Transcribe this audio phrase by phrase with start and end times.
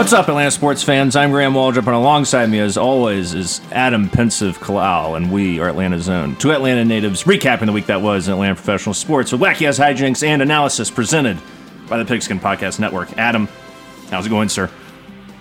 [0.00, 1.14] What's up, Atlanta sports fans?
[1.14, 5.68] I'm Graham Waldrop, and alongside me, as always, is Adam Pensive Kalal, and we are
[5.68, 6.36] Atlanta Zone.
[6.36, 9.78] Two Atlanta natives recapping the week that was in Atlanta professional sports with wacky ass
[9.78, 11.38] hijinks and analysis presented
[11.86, 13.12] by the Pigskin Podcast Network.
[13.18, 13.46] Adam,
[14.08, 14.70] how's it going, sir?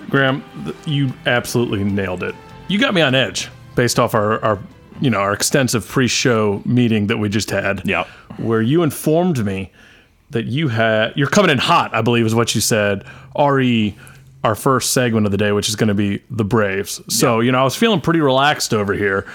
[0.09, 0.43] Graham,
[0.85, 2.35] you absolutely nailed it.
[2.67, 4.59] You got me on edge based off our, our
[4.99, 7.87] you know, our extensive pre-show meeting that we just had.
[7.87, 8.03] Yeah.
[8.35, 9.71] Where you informed me
[10.31, 13.05] that you had you're coming in hot, I believe is what you said.
[13.37, 13.95] Re
[14.43, 17.01] our first segment of the day, which is going to be the Braves.
[17.13, 19.25] So, you know, I was feeling pretty relaxed over here.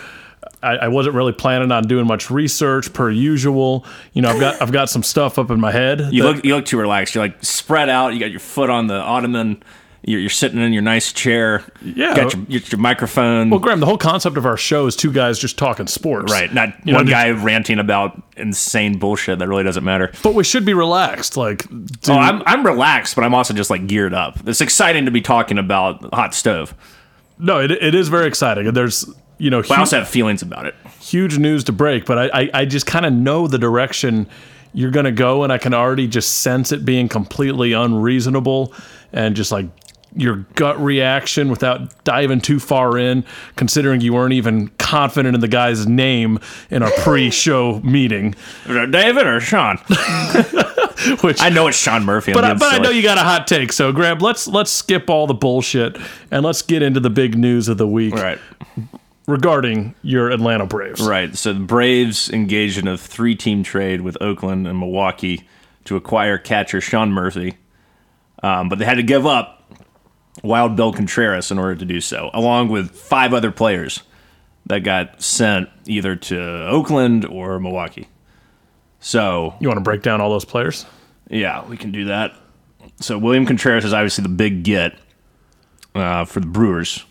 [0.63, 3.85] I, I wasn't really planning on doing much research per usual.
[4.15, 6.01] You know, I've got I've got some stuff up in my head.
[6.11, 7.15] You that- look you look too relaxed.
[7.15, 8.15] You're like spread out.
[8.15, 9.63] You got your foot on the ottoman.
[10.07, 11.65] You're, you're sitting in your nice chair.
[11.83, 12.15] Yeah.
[12.15, 13.49] Got your, you got your microphone.
[13.49, 16.31] well, Graham, the whole concept of our show is two guys just talking sports.
[16.31, 16.53] right.
[16.53, 20.13] Not You know, one did- guy ranting about insane bullshit that really doesn't matter.
[20.23, 21.37] But we should be relaxed.
[21.39, 21.65] Like,
[22.09, 24.39] Oh, I'm, I'm relaxed, but I'm also just like geared up.
[24.47, 26.75] It's exciting to be talking about hot stove.
[27.39, 28.67] no, it, it is very exciting.
[28.67, 29.09] And There's,
[29.39, 30.75] you know, But I also have feelings about it.
[31.01, 34.27] huge news to break, but I, I, I just kind of know the direction
[34.75, 38.75] you're going to go, and I can already just sense it being completely unreasonable
[39.13, 39.67] and just like
[40.17, 43.25] your gut reaction without diving too far in,
[43.57, 46.39] considering you weren't even confident in the guy's name
[46.71, 48.35] in our pre-show meeting,
[48.67, 49.79] David or Sean?
[51.23, 52.33] which I know it's Sean Murphy.
[52.33, 53.73] But, I, but I know you got a hot take.
[53.73, 55.97] So, Graham, let's let's skip all the bullshit
[56.31, 58.39] and let's get into the big news of the week Right,
[59.27, 61.01] regarding your Atlanta Braves.
[61.01, 61.35] right.
[61.37, 65.47] So the Braves engaged in a three-team trade with Oakland and Milwaukee
[65.85, 67.57] to acquire catcher Sean Murphy,
[68.43, 69.54] um, but they had to give up
[70.43, 74.03] Wild Bill Contreras in order to do so, along with five other players
[74.67, 78.09] that got sent either to Oakland or Milwaukee.
[79.01, 80.87] So You want to break down all those players?
[81.29, 82.35] Yeah, we can do that.
[83.01, 84.97] So William Contreras is obviously the big get
[85.95, 87.05] uh, for the Brewers.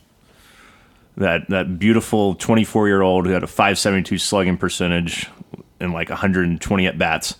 [1.17, 5.29] That that beautiful 24 year old who had a 572 slugging percentage
[5.79, 7.35] and like 120 at bats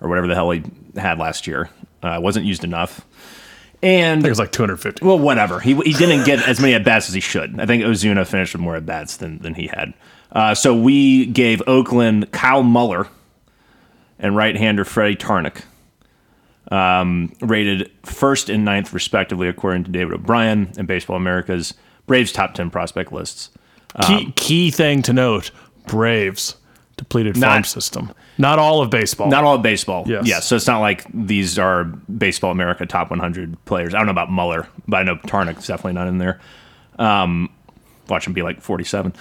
[0.00, 0.62] or whatever the hell he
[0.96, 1.68] had last year.
[2.02, 3.04] Uh, wasn't used enough.
[3.82, 5.04] And it was like 250.
[5.04, 5.58] well, whatever.
[5.58, 7.58] He, he didn't get as many at bats as he should.
[7.58, 9.94] I think Ozuna finished with more at bats than, than he had.
[10.32, 13.08] Uh, so we gave Oakland Kyle Muller
[14.18, 15.62] and right hander Freddy Tarnok,
[16.70, 21.74] um, rated first and ninth, respectively, according to David O'Brien and Baseball America's
[22.06, 23.50] Braves top 10 prospect lists.
[24.06, 25.50] Key, key thing to note
[25.86, 26.56] Braves
[26.96, 28.12] depleted farm system.
[28.40, 29.28] Not all of baseball.
[29.28, 30.04] Not all of baseball.
[30.06, 30.26] Yes.
[30.26, 33.94] Yeah, so it's not like these are Baseball America top 100 players.
[33.94, 36.40] I don't know about Muller, but I know Tarnok's definitely not in there.
[36.98, 37.50] Um,
[38.08, 39.12] watch him be like 47.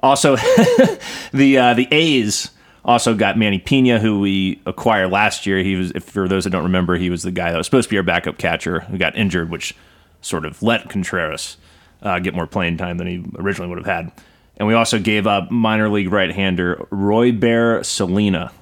[0.00, 0.36] Also,
[1.32, 2.50] the uh, the A's
[2.84, 5.58] also got Manny Pena, who we acquired last year.
[5.58, 7.88] He was, if for those that don't remember, he was the guy that was supposed
[7.88, 9.74] to be our backup catcher who got injured, which
[10.20, 11.56] sort of let Contreras
[12.02, 14.12] uh, get more playing time than he originally would have had.
[14.58, 18.52] And we also gave up minor league right-hander Royber Salina.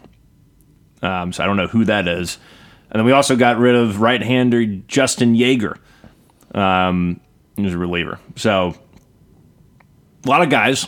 [1.05, 2.39] Um, so I don't know who that is.
[2.91, 5.77] And then we also got rid of right-hander Justin Yeager.
[6.55, 7.21] Um,
[7.57, 8.19] he was a reliever.
[8.37, 8.75] So
[10.25, 10.87] a lot of guys.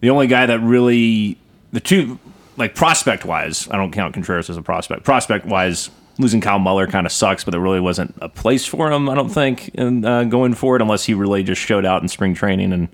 [0.00, 1.38] The only guy that really
[1.72, 2.18] the two
[2.56, 5.04] like prospect wise, I don't count Contreras as a prospect.
[5.04, 8.90] Prospect wise, losing Kyle Muller kind of sucks, but there really wasn't a place for
[8.92, 9.08] him.
[9.08, 12.34] I don't think in uh, going forward unless he really just showed out in spring
[12.34, 12.88] training and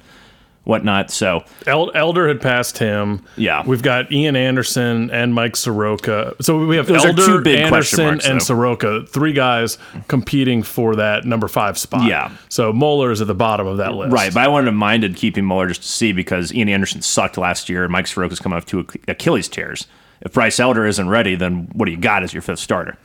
[0.69, 1.11] whatnot.
[1.11, 3.25] So El- Elder had passed him.
[3.37, 3.65] Yeah.
[3.67, 6.37] We've got Ian Anderson and Mike Soroka.
[6.43, 8.43] So we have Those Elder, two big question Anderson, marks, and.
[8.43, 12.07] Soroka, three guys competing for that number five spot.
[12.07, 12.31] Yeah.
[12.51, 14.13] So Muller is at the bottom of that list.
[14.13, 17.39] Right, but I wanted to minded keeping Muller just to see because Ian Anderson sucked
[17.39, 17.85] last year.
[17.85, 19.87] and Mike Soroka's coming off two Achilles tears.
[20.21, 22.99] If Bryce Elder isn't ready, then what do you got as your fifth starter?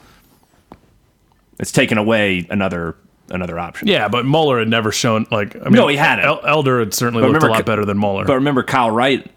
[1.59, 2.97] It's taken away another
[3.30, 3.88] another option.
[3.88, 5.56] Yeah, but Muller had never shown like.
[5.56, 6.25] I mean, No, he hadn't.
[6.25, 8.25] El- Elder had certainly looked a lot better than Muller.
[8.25, 9.30] But remember, Kyle Wright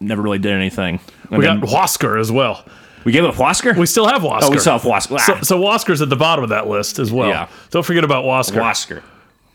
[0.00, 1.00] never really did anything.
[1.30, 2.64] And we then- got Wasker as well.
[3.04, 3.76] we gave up Wasker.
[3.76, 4.42] We still have Wasker.
[4.44, 5.18] oh, we still have Wasker.
[5.20, 7.28] So, Ah, so Wasker's at the bottom of that list as well.
[7.28, 7.48] Yeah.
[7.70, 8.60] Don't forget about Wasker.
[8.60, 9.02] Wasker.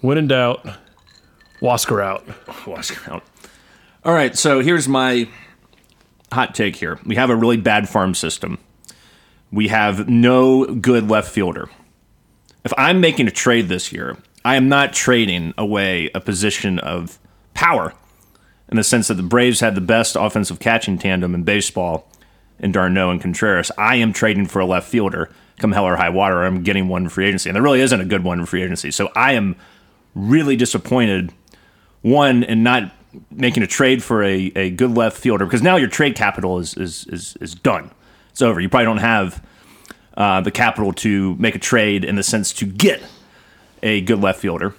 [0.01, 0.65] When in doubt,
[1.61, 2.25] Wasker out.
[2.65, 3.23] Wasker out.
[4.05, 5.27] All right, so here's my
[6.31, 6.99] hot take here.
[7.05, 8.59] We have a really bad farm system.
[9.51, 11.69] We have no good left fielder.
[12.69, 17.17] If I'm making a trade this year, I am not trading away a position of
[17.55, 17.95] power
[18.69, 22.07] in the sense that the Braves had the best offensive catching tandem in baseball
[22.59, 23.71] in d'Arnaud and Contreras.
[23.75, 26.43] I am trading for a left fielder come hell or high water.
[26.43, 27.49] I'm getting one in free agency.
[27.49, 28.91] And there really isn't a good one in free agency.
[28.91, 29.55] So I am
[30.13, 31.33] really disappointed,
[32.03, 32.91] one, in not
[33.31, 36.75] making a trade for a, a good left fielder because now your trade capital is,
[36.75, 37.89] is, is, is done.
[38.29, 38.59] It's over.
[38.59, 39.43] You probably don't have
[40.19, 43.01] uh, the capital to make a trade in the sense to get
[43.81, 44.75] a good left fielder.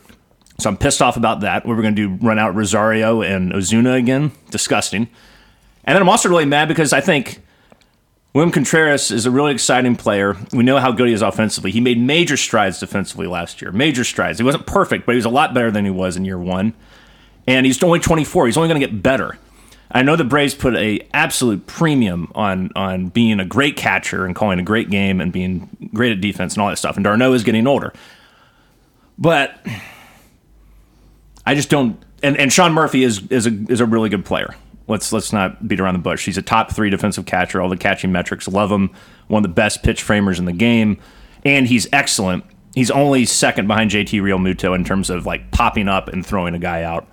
[0.59, 1.67] So I'm pissed off about that.
[1.67, 4.33] we're going to do run out Rosario and Ozuna again.
[4.51, 5.09] Disgusting.
[5.85, 7.41] And then I'm also really mad because I think
[8.35, 10.37] William Contreras is a really exciting player.
[10.53, 11.71] We know how good he is offensively.
[11.71, 13.73] He made major strides defensively last year.
[13.73, 14.39] Major strides.
[14.39, 16.75] He wasn't perfect, but he was a lot better than he was in year one.
[17.47, 18.47] And he's only 24.
[18.47, 19.39] He's only going to get better.
[19.93, 24.35] I know the Braves put a absolute premium on on being a great catcher and
[24.35, 26.97] calling a great game and being great at defense and all that stuff.
[26.97, 27.93] And d'Arnaud is getting older,
[29.19, 29.59] but
[31.47, 32.01] I just don't.
[32.23, 34.55] And, and Sean Murphy is is a is a really good player.
[34.87, 36.25] Let's let's not beat around the bush.
[36.25, 37.61] He's a top three defensive catcher.
[37.61, 38.91] All the catching metrics love him.
[39.29, 40.99] One of the best pitch framers in the game,
[41.45, 42.45] and he's excellent.
[42.75, 46.59] He's only second behind JT Realmuto in terms of like popping up and throwing a
[46.61, 47.09] guy out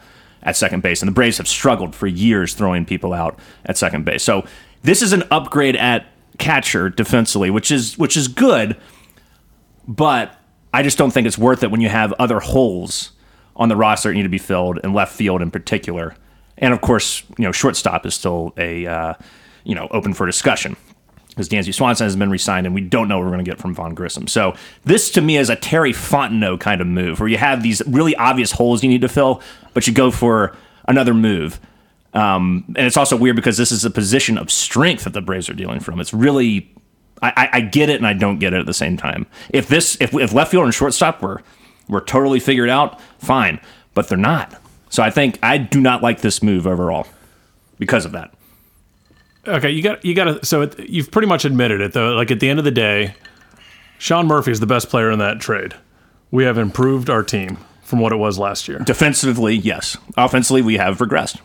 [0.48, 1.02] at second base.
[1.02, 4.24] And the Braves have struggled for years throwing people out at second base.
[4.24, 4.46] So
[4.82, 6.08] this is an upgrade at
[6.40, 8.78] catcher defensively, which is which is good,
[9.88, 10.40] but
[10.74, 13.12] I just don't think it's worth it when you have other holes
[13.58, 16.16] on the roster that need to be filled, and left field in particular.
[16.58, 19.14] And of course, you know, shortstop is still a uh,
[19.66, 20.78] you know open for discussion
[21.38, 23.60] because Dansby Swanson has been re-signed, and we don't know what we're going to get
[23.60, 24.25] from Vaughn Grissom.
[24.25, 24.56] So
[24.86, 28.16] this, to me, is a Terry Fontenot kind of move, where you have these really
[28.16, 29.44] obvious holes you need to fill,
[29.75, 30.57] but you go for
[30.88, 31.60] another move.
[32.16, 35.48] Um, and it's also weird because this is a position of strength that the Braves
[35.48, 36.00] are dealing from.
[36.00, 36.74] It's really,
[37.22, 39.28] I, I, get it and I don't get it at the same time.
[39.51, 41.44] If this, if, if left field and shortstop were
[41.88, 43.62] were totally figured out, fine,
[43.94, 44.60] but they're not.
[44.90, 47.07] So I think I do not like this move overall
[47.78, 48.33] because of that.
[49.48, 50.46] Okay, you got you got to.
[50.46, 52.14] So it, you've pretty much admitted it though.
[52.14, 53.16] Like at the end of the day,
[53.98, 55.74] Sean Murphy is the best player in that trade.
[56.32, 58.80] We have improved our team from what it was last year.
[58.80, 59.98] Defensively, yes.
[60.18, 61.40] Offensively, we have regressed.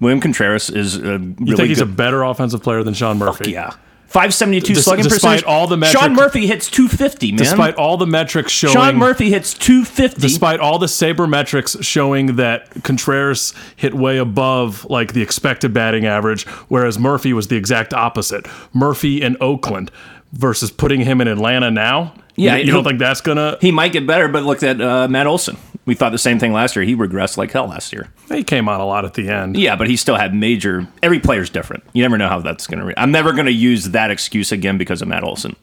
[0.00, 1.88] William Contreras is a really You think he's good.
[1.88, 3.52] a better offensive player than Sean Murphy?
[3.52, 3.74] yeah,
[4.12, 5.44] five seventy two Des- slugging despite percentage.
[5.44, 7.32] all the metric- Sean Murphy hits two fifty.
[7.32, 10.20] Man, Despite all the metrics showing Sean Murphy hits two fifty.
[10.20, 16.06] despite all the saber metrics showing that Contreras hit way above like the expected batting
[16.06, 18.46] average, whereas Murphy was the exact opposite.
[18.72, 19.90] Murphy in Oakland
[20.32, 22.14] versus putting him in Atlanta now.
[22.34, 23.58] Yeah, you, you don't think that's gonna?
[23.60, 25.56] he might get better, but look at uh, Matt Olson.
[25.84, 26.84] We thought the same thing last year.
[26.84, 28.08] He regressed like hell last year.
[28.28, 29.56] He came on a lot at the end.
[29.56, 30.86] Yeah, but he still had major.
[31.02, 31.82] Every player's different.
[31.92, 32.86] You never know how that's going to.
[32.86, 35.56] Re- I'm never going to use that excuse again because of Matt Olson.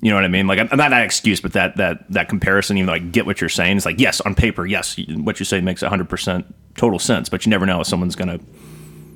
[0.00, 0.46] You know what I mean?
[0.48, 2.76] Like, not that excuse, but that that that comparison.
[2.76, 5.46] Even though I get what you're saying, it's like yes, on paper, yes, what you
[5.46, 7.28] say makes 100 percent total sense.
[7.28, 8.44] But you never know if someone's going to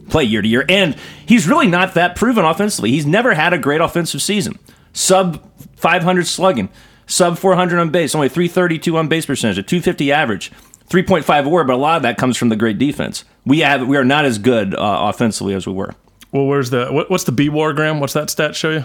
[0.08, 0.64] play year to year.
[0.68, 0.96] And
[1.26, 2.90] he's really not that proven offensively.
[2.90, 4.58] He's never had a great offensive season.
[4.92, 5.42] Sub
[5.76, 6.70] 500 slugging,
[7.08, 10.52] sub 400 on base, only 332 on base percentage, a 250 average,
[10.88, 11.64] 3.5 WAR.
[11.64, 13.24] But a lot of that comes from the great defense.
[13.44, 15.94] We have we are not as good uh, offensively as we were.
[16.30, 17.98] Well, where's the what, what's the B WAR Graham?
[17.98, 18.84] What's that stat show you?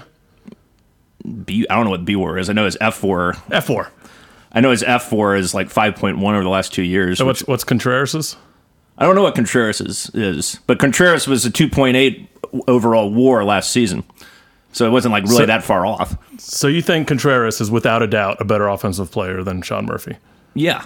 [1.45, 2.49] B, I don't know what B WAR is.
[2.49, 3.35] I know his F WAR.
[3.51, 3.91] F WAR.
[4.51, 7.17] I know his F WAR is like 5.1 over the last two years.
[7.19, 8.35] So which- what's what's Contreras's?
[8.97, 12.27] I don't know what Contreras is, is, but Contreras was a 2.8
[12.67, 14.03] overall WAR last season.
[14.73, 16.17] So it wasn't like really So- that far off.
[16.37, 20.17] So you think Contreras is without a doubt a better offensive player than Sean Murphy?
[20.53, 20.83] Yeah.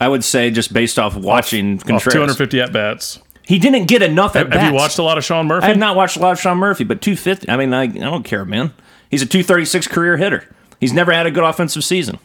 [0.00, 2.14] I would say just based off watching Off Contreras.
[2.14, 3.20] 250 at bats.
[3.44, 4.60] he didn't get enough at bats.
[4.62, 5.64] Have you watched a lot of Sean Murphy?
[5.66, 7.48] I have not watched a lot of Sean Murphy, but 250.
[7.50, 8.72] I mean, I, I don't care, man.
[9.10, 10.46] He's a 236 career hitter.
[10.80, 12.18] He's never had a good offensive season.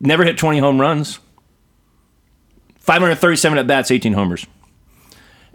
[0.00, 1.18] Never hit 20 home runs.
[2.80, 4.46] 537 at bats, 18 homers.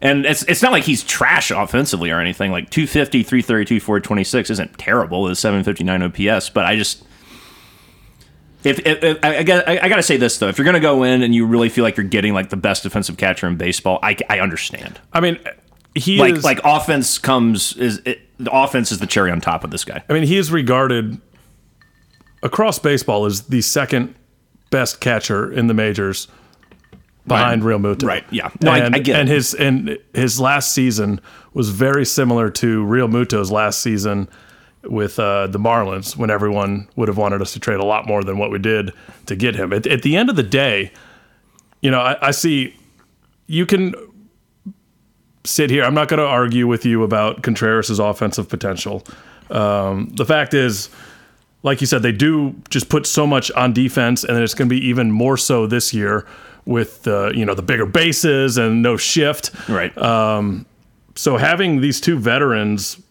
[0.04, 2.52] And it's it's not like he's trash offensively or anything.
[2.52, 5.30] Like 250, 332, 426 isn't terrible.
[5.30, 7.06] It's 759 OPS, but I just
[8.66, 10.66] if, if, if I, I, got, I, I got to say this though, if you're
[10.66, 13.18] going to go in and you really feel like you're getting like the best defensive
[13.18, 15.40] catcher in baseball, I, I understand I mean,
[15.96, 19.64] he like is like offense comes is it, the offense is the cherry on top
[19.64, 20.04] of this guy.
[20.10, 21.20] I mean, he is regarded
[22.42, 24.16] across baseball as the second
[24.70, 26.28] best catcher in the majors
[27.28, 28.06] behind Realmuto.
[28.08, 28.50] Right, yeah.
[28.62, 29.20] No, I- and, I get it.
[29.20, 31.20] and his and his last season
[31.54, 34.28] was very similar to Realmuto's last season
[34.84, 38.24] with uh, the Marlins when everyone would have wanted us to trade a lot more
[38.24, 38.92] than what we did
[39.28, 39.72] to get him.
[39.72, 40.92] At, at the end of the day,
[41.82, 42.76] you know, I, I see
[43.48, 43.94] you can
[45.46, 45.84] sit here.
[45.84, 49.04] I'm not going to argue with you about Contreras' offensive potential.
[49.50, 50.90] Um, the fact is,
[51.64, 54.76] like you said, they do just put so much on defense, and it's going to
[54.76, 56.26] be even more so this year
[56.66, 59.52] with the you know the bigger bases and no shift.
[59.70, 59.96] Right.
[59.98, 60.66] Um,
[61.16, 63.02] so having these two veterans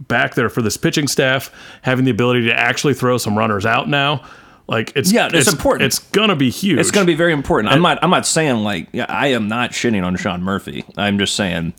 [0.00, 1.50] back there for this pitching staff,
[1.82, 4.24] having the ability to actually throw some runners out now,
[4.66, 5.86] like it's Yeah, it's important.
[5.86, 6.78] It's gonna be huge.
[6.78, 7.72] it's going to be very important.
[7.72, 10.84] I'm not I'm not saying like yeah, I am not shitting on Sean Murphy.
[10.96, 11.74] I'm just saying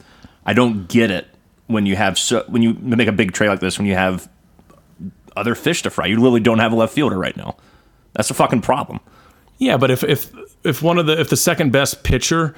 [0.46, 1.28] I don't get it
[1.68, 4.28] when you have so when you make a big trade like this when you have
[5.36, 6.08] other fish to fry.
[6.08, 7.56] You literally don't have a left fielder right now.
[8.14, 9.00] That's a fucking problem.
[9.60, 10.32] Yeah, but if if
[10.64, 12.56] if one of the if the second best pitcher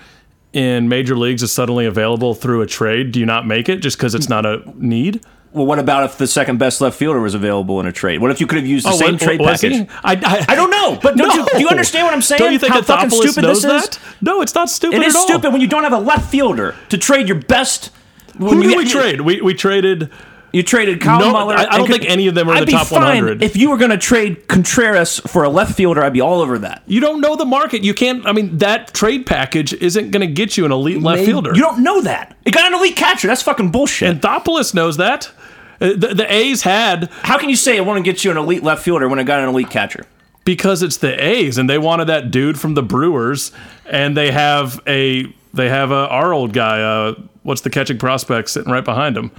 [0.53, 3.97] in major leagues is suddenly available through a trade, do you not make it just
[3.97, 5.21] because it's not a need?
[5.53, 8.21] Well, what about if the second best left fielder was available in a trade?
[8.21, 9.85] What if you could have used the Oh, same what- trade package?
[10.01, 12.39] I, I, I don't know, but don't you, do you understand what I'm saying?
[12.39, 13.89] Don't you think How fucking stupid knows this is?
[13.89, 13.99] that?
[14.21, 15.27] No, it's not stupid It is at all.
[15.27, 17.89] stupid when you don't have a left fielder to trade your best.
[18.37, 19.21] Who did we trade?
[19.21, 20.09] We we traded.
[20.53, 21.55] You traded Kyle No, Muller.
[21.55, 23.41] I- I don't think any of them are in I'd the be top fine 100.
[23.43, 26.57] If you were going to trade Contreras for a left fielder, I'd be all over
[26.59, 26.83] that.
[26.87, 27.83] You don't know the market.
[27.83, 28.25] You can't.
[28.27, 31.53] I mean, that trade package isn't going to get you an elite left fielder.
[31.55, 32.35] You don't know that.
[32.45, 33.27] It got an elite catcher.
[33.27, 34.19] That's fucking bullshit.
[34.21, 35.31] Anthopoulos knows that.
[35.79, 38.37] Uh, The, the A's had How can you say I want to get you an
[38.37, 40.05] elite left fielder when I got an elite catcher?
[40.43, 43.51] because it's the A's and they wanted that dude from the Brewers,
[43.85, 46.81] and they have a they have a our old guy.
[46.81, 49.29] Uh, what's the catching prospect sitting right behind him?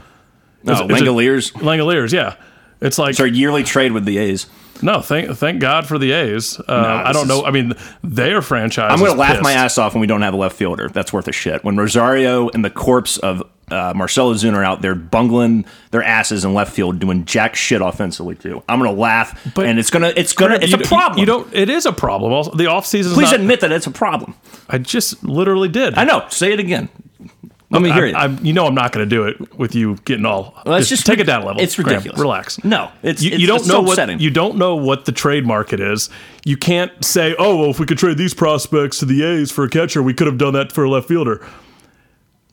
[0.65, 1.53] No, Is it- is it- Langeliers.
[1.55, 2.35] Langeliers, yeah.
[2.81, 4.47] It's like It's our yearly trade with the A's.
[4.83, 6.59] no, thank thank God for the A's.
[6.59, 7.39] Uh, I don't know.
[7.41, 8.91] is- I mean, their franchise.
[8.93, 10.89] I'm going to laugh my ass off when we don't have a left fielder.
[10.89, 11.63] That's worth a shit.
[11.65, 16.45] When Rosario and the corpse of uh, Marcell Ozuna are out there bungling their asses
[16.45, 18.63] in left field, doing jack shit offensively too.
[18.69, 21.21] I'm going to laugh, But- and it's gonna, it's gonna, it's a problem.
[21.21, 21.55] You don't.
[21.55, 22.33] It is a problem.
[22.33, 23.15] Also, the offseason.
[23.15, 24.35] Please not, admit that it's a problem.
[24.69, 25.95] I just literally did.
[25.95, 26.27] I know.
[26.31, 26.89] Say it again.
[27.73, 28.15] Let me hear I, it.
[28.15, 30.55] I, you know, I'm not going to do it with you getting all.
[30.67, 31.63] Well, just, just take it down a level.
[31.63, 32.21] it's Graham, ridiculous.
[32.21, 32.65] relax.
[32.65, 34.21] No, it's You, it's, you don't it's know so what upsetting.
[34.21, 36.11] you don't know what the trade market is.
[36.45, 39.65] You can't say, "Oh, well, if we could trade these prospects to the A's for
[39.65, 41.45] a catcher, we could have done that for a left fielder."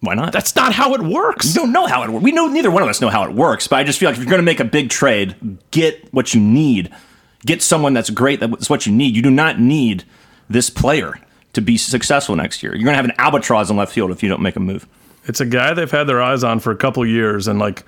[0.02, 0.32] Why not?
[0.32, 1.48] That's not how it works.
[1.48, 2.24] We don't know how it works.
[2.24, 4.18] We know neither one of us know how it works, but I just feel like
[4.18, 5.36] if you're going to make a big trade,
[5.72, 6.90] get what you need.
[7.46, 8.40] Get someone that's great.
[8.40, 9.14] That's what you need.
[9.16, 10.06] You do not need
[10.50, 11.20] this player
[11.52, 12.74] to be successful next year.
[12.74, 14.88] You're going to have an albatross in left field if you don't make a move.
[15.30, 17.84] It's a guy they've had their eyes on for a couple years, and like,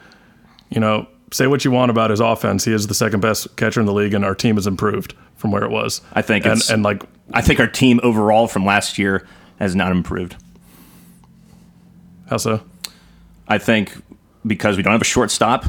[0.69, 3.79] you know, say what you want about his offense, he is the second best catcher
[3.79, 6.01] in the league, and our team has improved from where it was.
[6.13, 7.01] I think and, it's- and like
[7.33, 9.25] I think our team overall from last year
[9.57, 10.35] has not improved.
[12.29, 12.61] how so?
[13.47, 13.91] I think
[14.45, 15.65] because we don't have a shortstop,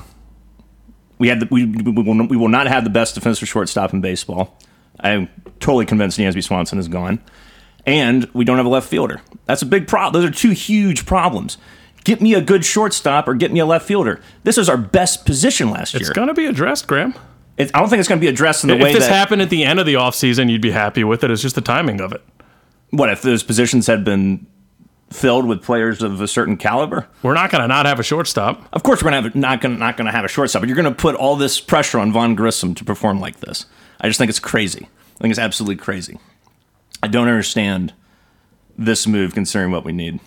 [1.19, 4.01] we had the, we, we, will, we will not have the best defensive shortstop in
[4.03, 4.59] baseball.
[5.01, 7.19] I'm totally convinced Dansby Swanson is gone,
[7.87, 9.21] and we don't have a left fielder.
[9.47, 10.21] That's a big problem.
[10.21, 11.59] Those are two huge problems.
[12.05, 14.21] Get me a good shortstop or get me a left fielder.
[14.45, 16.01] This is our best position last year.
[16.01, 17.15] It's going to be addressed, Graham.
[17.57, 19.07] It, I don't think it's going to be addressed in the If way If this
[19.07, 21.31] that happened at the end of the offseason, you'd be happy with it.
[21.31, 22.23] It's just the timing of it.
[22.91, 24.47] what if those positions had been
[25.13, 27.07] filled with players of a certain caliber.
[27.23, 28.67] We're not going to not have a shortstop.
[28.73, 30.91] Of course, we're gonna have not gonna not gonna have a shortstop, but you're gonna
[30.93, 33.67] put all this pressure on Vaughn Grissom to perform like this.
[34.01, 34.89] I just think it's crazy.
[35.17, 36.19] I think it's absolutely crazy.
[37.03, 37.93] I don't understand
[38.79, 40.21] this move considering what we need.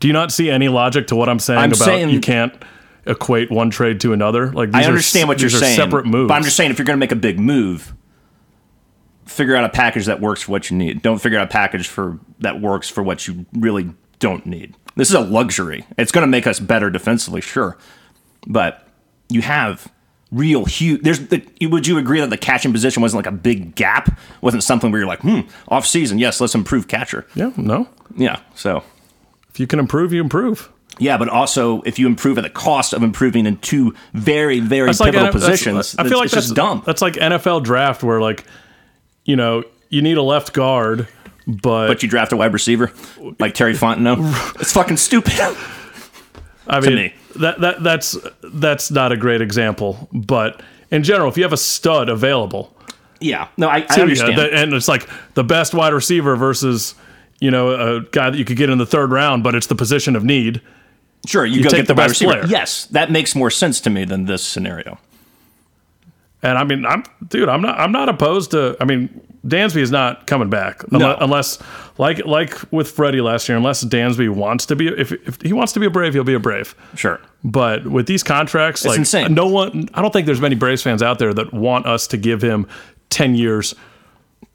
[0.00, 2.52] Do you not see any logic to what I'm saying I'm about saying- you can't
[3.06, 4.52] equate one trade to another?
[4.52, 6.28] Like these I understand s- what you're these are saying, Separate moves.
[6.28, 7.94] but I'm just saying if you're gonna make a big move,
[9.26, 11.02] figure out a package that works for what you need.
[11.02, 13.90] Don't figure out a package for that works for what you really
[14.20, 14.74] don't need.
[14.96, 15.84] This is a luxury.
[15.96, 17.76] It's going to make us better defensively, sure,
[18.48, 18.88] but
[19.28, 19.86] you have
[20.30, 21.02] real huge.
[21.02, 24.18] There's the, would you agree that the catching position wasn't like a big gap?
[24.40, 27.26] Wasn't something where you're like, hmm, off season, yes, let's improve catcher.
[27.34, 27.88] yeah, no.
[28.16, 28.82] Yeah, so
[29.50, 30.70] If you can improve, you improve.
[30.98, 34.86] yeah, but also if you improve at the cost of improving in two very very
[34.86, 36.82] That's like pivotal that's- positions, I feel like it's that's just dumb.
[36.84, 38.44] That's like NFL draft where like,
[39.24, 41.06] you know, you need a left guard,
[41.46, 42.92] but, but you draft a wide receiver
[43.38, 44.18] like Terry Fontenot.
[44.60, 45.32] it's fucking stupid.
[46.66, 47.14] I mean me.
[47.40, 50.08] That that that's that's not a great example.
[50.12, 52.74] But in general, if you have a stud available,
[53.20, 54.38] yeah, no, I, I understand.
[54.38, 56.94] the- and it's like the best wide receiver versus
[57.40, 59.74] you know a guy that you could get in the third round, but it's the
[59.74, 60.60] position of need.
[61.26, 62.32] sure, you, go take get the, the best receiver.
[62.32, 62.46] player.
[62.46, 64.98] Yes, that makes more sense to me than this scenario.
[66.42, 68.76] And I mean, I'm dude, I'm not I'm not opposed to.
[68.80, 71.16] I mean, Dansby is not coming back No.
[71.20, 71.58] unless,
[71.96, 74.88] like like with Freddie last year, unless Dansby wants to be.
[74.88, 76.74] If if he wants to be a Brave, he'll be a Brave.
[76.94, 77.20] Sure.
[77.44, 79.34] But with these contracts, like insane.
[79.34, 82.16] no one, I don't think there's many Braves fans out there that want us to
[82.16, 82.66] give him
[83.10, 83.74] ten years,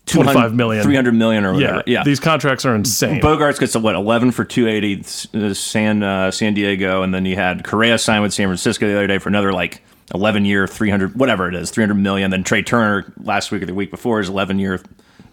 [0.05, 1.83] twenty five million, 300 million or Yeah, whatever.
[1.87, 2.03] Yeah.
[2.03, 3.19] these contracts are insane.
[3.21, 7.63] Bogaerts gets what 11 for 280 uh, San uh, San Diego, and then you had
[7.65, 9.81] Correa sign with San Francisco the other day for another like
[10.13, 12.31] 11 year 300 whatever it is 300 million.
[12.31, 14.79] Then Trea Turner last week or the week before is 11 year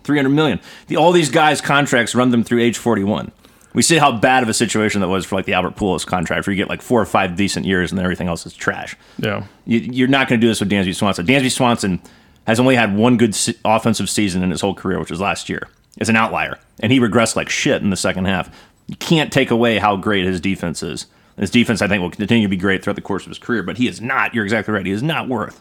[0.05, 0.61] 300 million.
[0.89, 3.31] The, all these guys' contracts run them through age 41.
[3.73, 6.47] We see how bad of a situation that was for like the Albert Pujols contract,
[6.47, 8.97] where you get like four or five decent years and then everything else is trash.
[9.19, 11.25] yeah, You, you're not going to do this with Dansby Swanson.
[11.27, 12.01] Dansby Swanson
[12.49, 15.49] has only had one good se- offensive season in his whole career, which was last
[15.49, 15.69] year.
[15.99, 18.49] It's an outlier, and he regressed like shit in the second half.
[18.89, 21.07] You can't take away how great his defense is.
[21.41, 23.63] His defense, I think, will continue to be great throughout the course of his career,
[23.63, 24.35] but he is not.
[24.35, 24.85] You're exactly right.
[24.85, 25.61] He is not worth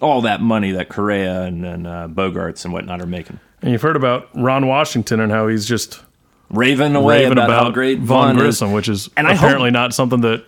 [0.00, 3.40] all that money that Correa and, and uh, Bogaerts and whatnot are making.
[3.62, 6.02] And you've heard about Ron Washington and how he's just
[6.50, 8.42] Raving away raving about, about, how great Von Vaughn is.
[8.42, 10.44] Grissom, which is And apparently hope- not something that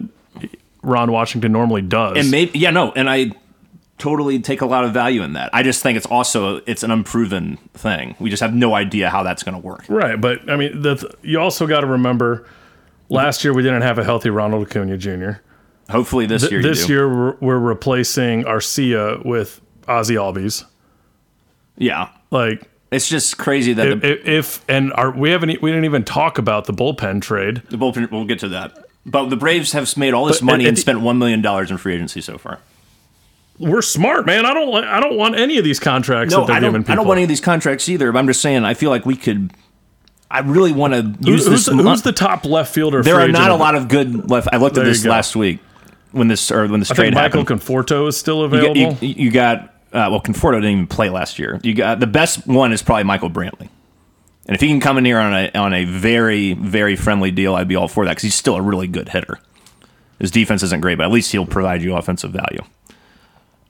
[0.83, 2.19] Ron Washington normally does.
[2.19, 3.33] And maybe, yeah, no, and I
[3.97, 5.49] totally take a lot of value in that.
[5.55, 8.17] I just think it's also it's an unproven thing.
[8.19, 9.87] We just have no idea how that's going to work.
[9.89, 12.47] right, but I mean, the, you also got to remember
[13.15, 15.31] last year we didn't have a healthy Ronald Acuna Jr.
[15.91, 16.93] Hopefully this year, you this do.
[16.93, 20.65] year we're, we're replacing Arcia with Ozzie Albies.
[21.77, 24.27] yeah, Like it's just crazy that if, the, if,
[24.59, 27.63] if and our, we haven't we didn't even talk about the bullpen trade.
[27.71, 28.11] the bullpen.
[28.11, 28.79] We'll get to that.
[29.07, 31.71] But the Braves have made all this But- money and- and spent one million dollars
[31.71, 32.61] in free agency so far.
[33.59, 34.47] We're smart, man.
[34.47, 36.75] I don't I don't want any of these contracts No, that they're I don't.
[36.83, 36.93] people.
[36.93, 38.11] I don't want any of these contracts either.
[38.11, 39.53] But I'm just saying, I feel like we could.
[40.35, 41.77] I really want to Who- use who's, this.
[41.77, 43.03] the, who's the top left fielder?
[43.03, 44.49] there are not a lot of good left.
[44.53, 45.61] I looked at this last week
[46.13, 47.61] when this or when this I trade think Michael happened.
[47.61, 48.93] Conforto is still You available.
[48.95, 51.61] got- you, you got uh, well, Conforto didn't even play last year.
[51.63, 53.69] You got the best one is probably Michael Brantley,
[54.47, 57.55] and if he can come in here on a on a very very friendly deal,
[57.55, 59.39] I'd be all for that because he's still a really good hitter.
[60.19, 62.63] His defense isn't great, but at least he'll provide you offensive value.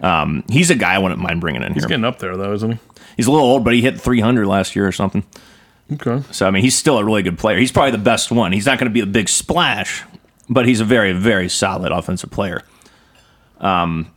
[0.00, 1.88] Um, he's a guy I wouldn't mind bringing in He's here.
[1.88, 2.78] getting up there though, isn't he?
[3.16, 5.25] He's a little old, but he hit 300 last year or something.
[5.93, 6.23] Okay.
[6.33, 7.59] So I mean, he's still a really good player.
[7.59, 8.53] He's probably the best one.
[8.53, 10.03] He's not going to be a big splash,
[10.49, 12.62] but he's a very, very solid offensive player.
[13.61, 14.11] Um,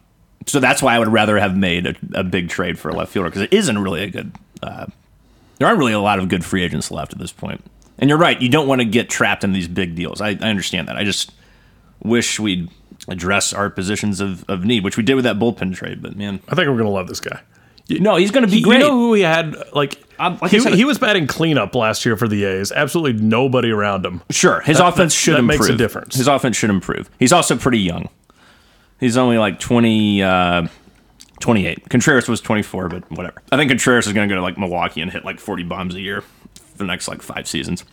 [0.45, 3.11] so that's why I would rather have made a, a big trade for a left
[3.11, 4.31] fielder because it isn't really a good.
[4.63, 4.85] Uh,
[5.57, 7.63] there aren't really a lot of good free agents left at this point.
[7.99, 8.39] And you're right.
[8.41, 10.21] You don't want to get trapped in these big deals.
[10.21, 10.95] I, I understand that.
[10.97, 11.31] I just
[12.01, 12.69] wish we'd
[13.07, 16.01] address our positions of, of need, which we did with that bullpen trade.
[16.01, 17.41] But man, I think we're gonna love this guy.
[17.89, 18.79] no, he's going to be You great.
[18.79, 19.55] know who he had?
[19.73, 22.71] Like, like he, said- he was batting cleanup last year for the A's.
[22.71, 24.21] Absolutely nobody around him.
[24.29, 25.59] Sure, his That- offense that- should that improve.
[25.61, 26.15] makes a difference.
[26.15, 27.09] His offense should improve.
[27.19, 28.09] He's also pretty young.
[28.99, 30.67] He's only like 20, uh,
[31.39, 31.87] 28.
[31.89, 33.41] Contreras was 24, but whatever.
[33.51, 35.93] I think Contreras is going to go to like Milwaukee and hit like 40 bombs
[35.95, 37.83] a year for the next like five seasons.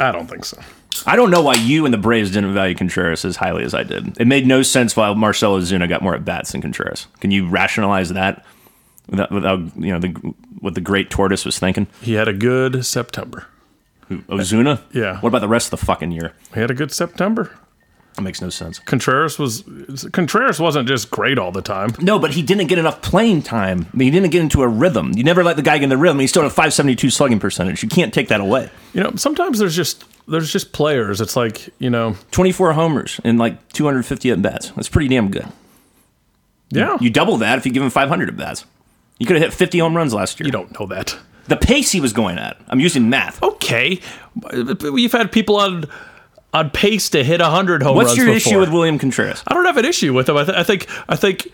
[0.00, 0.58] I don't think so.
[1.06, 3.84] I don't know why you and the Braves didn't value Contreras as highly as I
[3.84, 4.18] did.
[4.20, 7.06] It made no sense why Marcell Ozuna got more at bats than Contreras.
[7.20, 8.44] Can you rationalize that
[9.08, 10.08] without, without you know the
[10.60, 11.86] what the great tortoise was thinking?
[12.02, 13.46] He had a good September.
[14.10, 14.80] Ozuna?
[14.92, 15.20] Yeah.
[15.20, 16.32] What about the rest of the fucking year?
[16.52, 17.56] He had a good September.
[18.16, 18.80] That makes no sense.
[18.80, 19.62] Contreras was
[20.12, 21.90] Contreras wasn't just great all the time.
[22.00, 23.86] No, but he didn't get enough playing time.
[23.92, 25.12] I mean, he didn't get into a rhythm.
[25.14, 26.18] You never let the guy get in the rhythm.
[26.18, 27.84] He still had a 572 slugging percentage.
[27.84, 28.68] You can't take that away.
[28.94, 31.20] You know, sometimes there's just there's just players.
[31.20, 34.70] It's like you know, 24 homers and like 250 at bats.
[34.70, 35.46] That's pretty damn good.
[36.70, 36.96] yeah.
[37.00, 38.64] You double that if you give him 500 at bats.
[39.20, 40.46] You could have hit 50 home runs last year.
[40.46, 41.16] you don't know that.
[41.46, 42.56] the pace he was going at.
[42.68, 43.40] I'm using math.
[43.42, 44.00] Okay,
[44.92, 45.84] we've had people on
[46.52, 48.50] on pace to hit hundred home What's runs What's your before.
[48.52, 49.42] issue with William Contreras?
[49.46, 50.36] I don't have an issue with him.
[50.36, 51.52] I, th- I think I think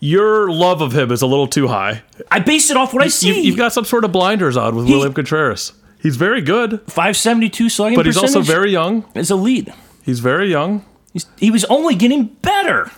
[0.00, 2.02] your love of him is a little too high.
[2.30, 3.28] I base it off what I see.
[3.28, 5.72] You've, you've got some sort of blinders on with He- William Contreras.
[6.00, 9.04] He's very good, 572 slugging but he's also very young.
[9.14, 9.72] It's a lead.
[10.02, 10.84] He's very young.
[11.12, 12.90] He's, he was only getting better.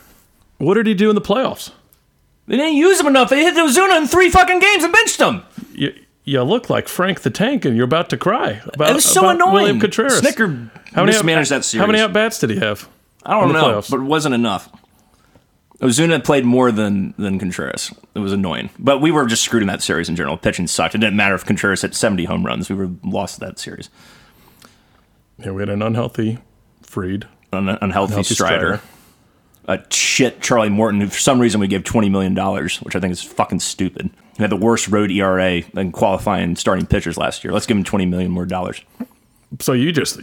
[0.57, 1.71] What did he do in the playoffs?
[2.47, 3.31] They didn't use him enough.
[3.31, 5.43] They hit Ozuna in three fucking games and benched him.
[5.73, 9.05] You, you look like Frank the Tank, and you're about to cry about, It was
[9.05, 9.53] so annoying.
[9.55, 10.19] William Contreras.
[10.19, 10.47] Snicker
[10.93, 11.81] How many mismanaged that series.
[11.81, 12.89] How many at bats did he have?
[13.25, 13.91] I don't know, playoffs?
[13.91, 14.69] but it wasn't enough.
[15.81, 17.93] Ozuna played more than than Contreras.
[18.15, 20.37] It was annoying, but we were just screwed in that series in general.
[20.37, 20.95] Pitching sucked.
[20.95, 22.71] It didn't matter if Contreras hit 70 home runs.
[22.71, 23.91] We were lost that series.
[25.39, 26.39] Yeah, we had an unhealthy
[26.83, 27.27] Fried.
[27.53, 28.77] An unhealthy Unhealthy Strider.
[28.77, 28.83] Strider.
[29.67, 32.35] A shit Charlie Morton, who for some reason we gave $20 million,
[32.83, 34.11] which I think is fucking stupid.
[34.37, 37.53] He had the worst road ERA and qualifying starting pitchers last year.
[37.53, 38.83] Let's give him 20 million more dollars.
[39.61, 40.21] So you just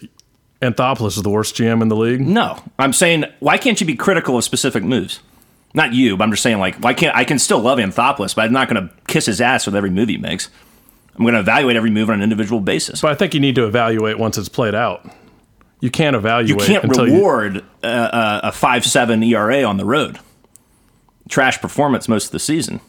[0.62, 2.22] Anthopoulos is the worst GM in the league.
[2.22, 5.22] No, I'm saying why can't you be critical of specific moves?
[5.74, 8.46] Not you, but I'm just saying like why can't I can still love Anthopoulos, but
[8.46, 10.50] I'm not going to kiss his ass with every move he makes.
[11.16, 13.02] I'm going to evaluate every move on an individual basis.
[13.02, 15.10] But I think you need to evaluate once it's played out.
[15.82, 17.16] You can't evaluate you can't until you.
[17.16, 20.20] reward a, a, a five seven ERA on the road.
[21.30, 22.82] Trash performance most of the season,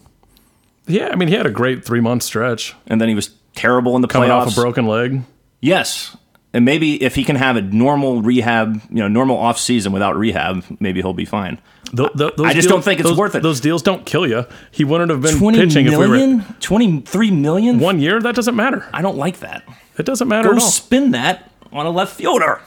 [0.86, 3.94] Yeah, I mean he had a great three month stretch and then he was terrible
[3.96, 4.12] in the playoffs.
[4.12, 4.46] coming playoffs.
[4.46, 5.22] off a broken leg.
[5.60, 6.16] Yes.
[6.54, 10.16] And maybe if he can have a normal rehab, you know, normal off season without
[10.16, 11.58] rehab, maybe he'll be fine.
[11.96, 13.42] Th- th- those I just don't think it's those- worth it.
[13.42, 14.44] Those deals don't kill you.
[14.70, 16.44] He wouldn't have been 20 pitching if we were million?
[16.60, 17.78] 23 million?
[17.78, 18.20] one year.
[18.20, 18.86] That doesn't matter.
[18.92, 19.62] I don't like that.
[19.98, 20.68] It doesn't matter Go at all.
[20.68, 22.60] spin that on a left fielder.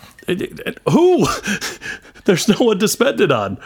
[0.92, 1.26] Who?
[2.26, 3.58] There's no one to spend it on.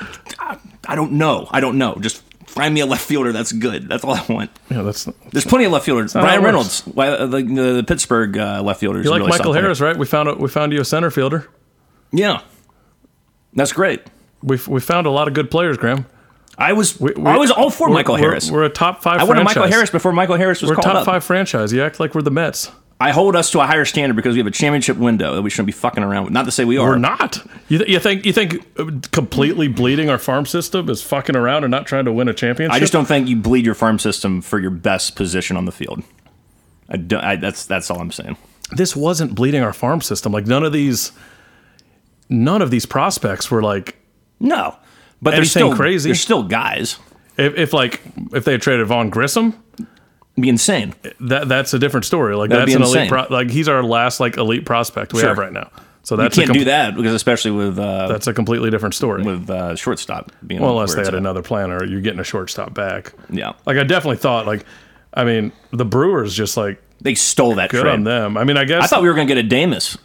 [0.87, 1.47] I don't know.
[1.51, 1.95] I don't know.
[1.99, 3.87] Just find me a left fielder that's good.
[3.87, 4.49] That's all I want.
[4.69, 6.13] Yeah, that's you There's plenty of left fielders.
[6.13, 8.99] Bryan Reynolds, why- uh, the, the, the Pittsburgh uh, left fielder.
[8.99, 9.61] is like really Michael player.
[9.63, 9.95] Harris, right?
[9.95, 11.47] We found a, we found you a center fielder.
[12.11, 12.41] Yeah.
[13.53, 14.01] That's great.
[14.43, 16.05] We we found a lot of good players, Graham.
[16.57, 18.51] I was We- we- I was all for we're- Michael we're- Harris.
[18.51, 19.21] We're, a top five.
[19.21, 19.55] I wanted franchise.
[19.55, 21.05] Michael Harris before Michael Harris was We're called top up.
[21.05, 21.71] five franchise.
[21.71, 22.69] You act like we're the Mets.
[23.01, 25.49] I hold us to a higher standard because we have a championship window that we
[25.49, 26.33] shouldn't be fucking around with.
[26.33, 26.89] Not to say we are.
[26.89, 27.37] We're not.
[27.69, 31.63] You, th- you think you think uh, completely bleeding our farm system is fucking around
[31.63, 32.75] and not trying to win a championship?
[32.75, 35.71] I just don't think you bleed your farm system for your best position on the
[35.71, 36.03] field.
[36.89, 38.35] I don't, I, that's that's all I'm saying.
[38.71, 40.33] This wasn't bleeding our farm system.
[40.33, 41.13] Like none of these,
[42.27, 43.95] none of these prospects were like
[44.41, 44.75] No,
[45.21, 46.09] but they're still crazy?
[46.09, 46.99] They're still guys.
[47.37, 48.01] if, if like
[48.33, 49.63] if they had traded Vaughn Grissom,
[50.41, 50.93] be insane.
[51.21, 52.35] that that's a different story.
[52.35, 53.09] Like That'd that's an elite.
[53.09, 55.29] Pro, like he's our last like elite prospect we Sure.
[55.29, 55.69] have right now.
[56.03, 58.69] So You that's a can't com- do that because especially with uh, That's a completely
[58.71, 59.21] different story.
[59.23, 61.13] with uh, shortstop being well, unless they had at.
[61.15, 63.13] another plan, or you're getting a shortstop back.
[63.29, 64.65] Yeah, Like I definitely thought, like,
[65.13, 67.91] I mean, the Brewers just like they stole that good trade.
[67.93, 68.37] on them.
[68.37, 69.97] I mean, I guess I thought we were going to get Adames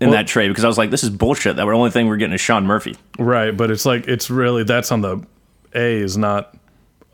[0.00, 1.56] in Well- that trade because I was like, this is bullshit.
[1.56, 2.96] That we're the only thing we're getting is Sean Murphy.
[3.18, 5.20] right, but it's like it's really that's on the
[5.74, 6.54] A is not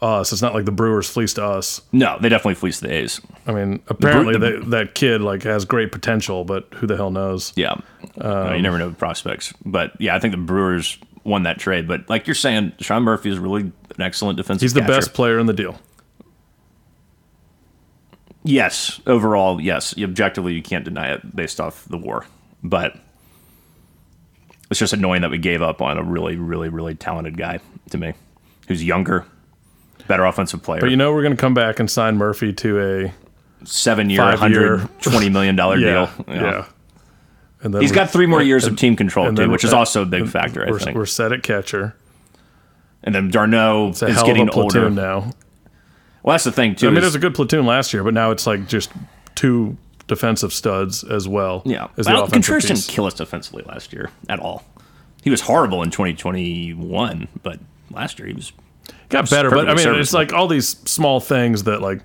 [0.03, 0.33] us.
[0.33, 1.81] It's not like the Brewers fleeced us.
[1.93, 3.21] No, they definitely fleeced the A's.
[3.47, 7.11] I mean, apparently the- they, that kid like has great potential, but who the hell
[7.11, 7.53] knows?
[7.57, 7.75] Yeah,
[8.17, 9.53] No, you never know with prospects.
[9.65, 11.89] But yeah, I think the Brewers won that trade.
[11.89, 14.63] But like you're saying, Sean Murphy is really an excellent defensive.
[14.63, 14.93] He's the catcher.
[14.93, 15.79] best player in the deal.
[18.45, 19.95] Yes, overall, yes.
[19.99, 22.27] Objectively, you can't deny it based off the war.
[22.63, 22.97] But
[24.71, 27.59] it's just annoying that we gave up on a really, really, really talented guy
[27.91, 28.13] to me,
[28.69, 29.27] who's younger,
[30.09, 30.81] better offensive player.
[30.81, 34.37] But you know, we're going to come back and sign Murphy to a seven year,
[34.37, 36.35] hundred twenty million dollar yeah, deal.
[36.35, 36.67] yeah.
[37.63, 40.03] And then He's got three more years of team control and too, which is also
[40.03, 40.63] a big factor.
[40.63, 40.97] I think.
[40.97, 41.97] we're set at catcher.
[43.03, 44.95] and then d'Arnaud It's is getting of a platoon older.
[44.95, 45.19] now.
[46.23, 46.89] Well, that's the thing too.
[46.89, 48.91] I mean, it was a good platoon last year, but now it's like just
[49.35, 51.63] two defensive studs as well.
[51.65, 54.65] yeah, as the Contreras didn't kill us defensively last year at all.
[55.23, 57.59] He was horrible in 2021, but
[57.91, 58.53] last year he was.
[59.09, 62.01] Got better, but I mean, it's like all these small things that like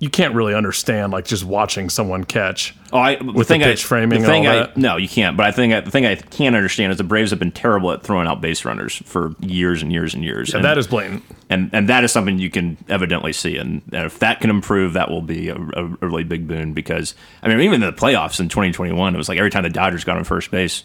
[0.00, 2.74] you can't really understand, like just watching someone catch.
[2.90, 4.76] Oh, I, the the thing pitch I, framing the thing I, that?
[4.78, 5.36] No, you can't.
[5.36, 7.92] But I think I, the thing I can't understand is the Braves have been terrible
[7.92, 10.54] at throwing out base runners for years and years and years.
[10.54, 11.22] and, that is blatant.
[11.50, 13.58] and and that is something you can evidently see.
[13.58, 16.72] And, and if that can improve, that will be a, a, a really big boon.
[16.72, 19.68] Because I mean, even in the playoffs in 2021, it was like every time the
[19.70, 20.82] Dodgers got on first base,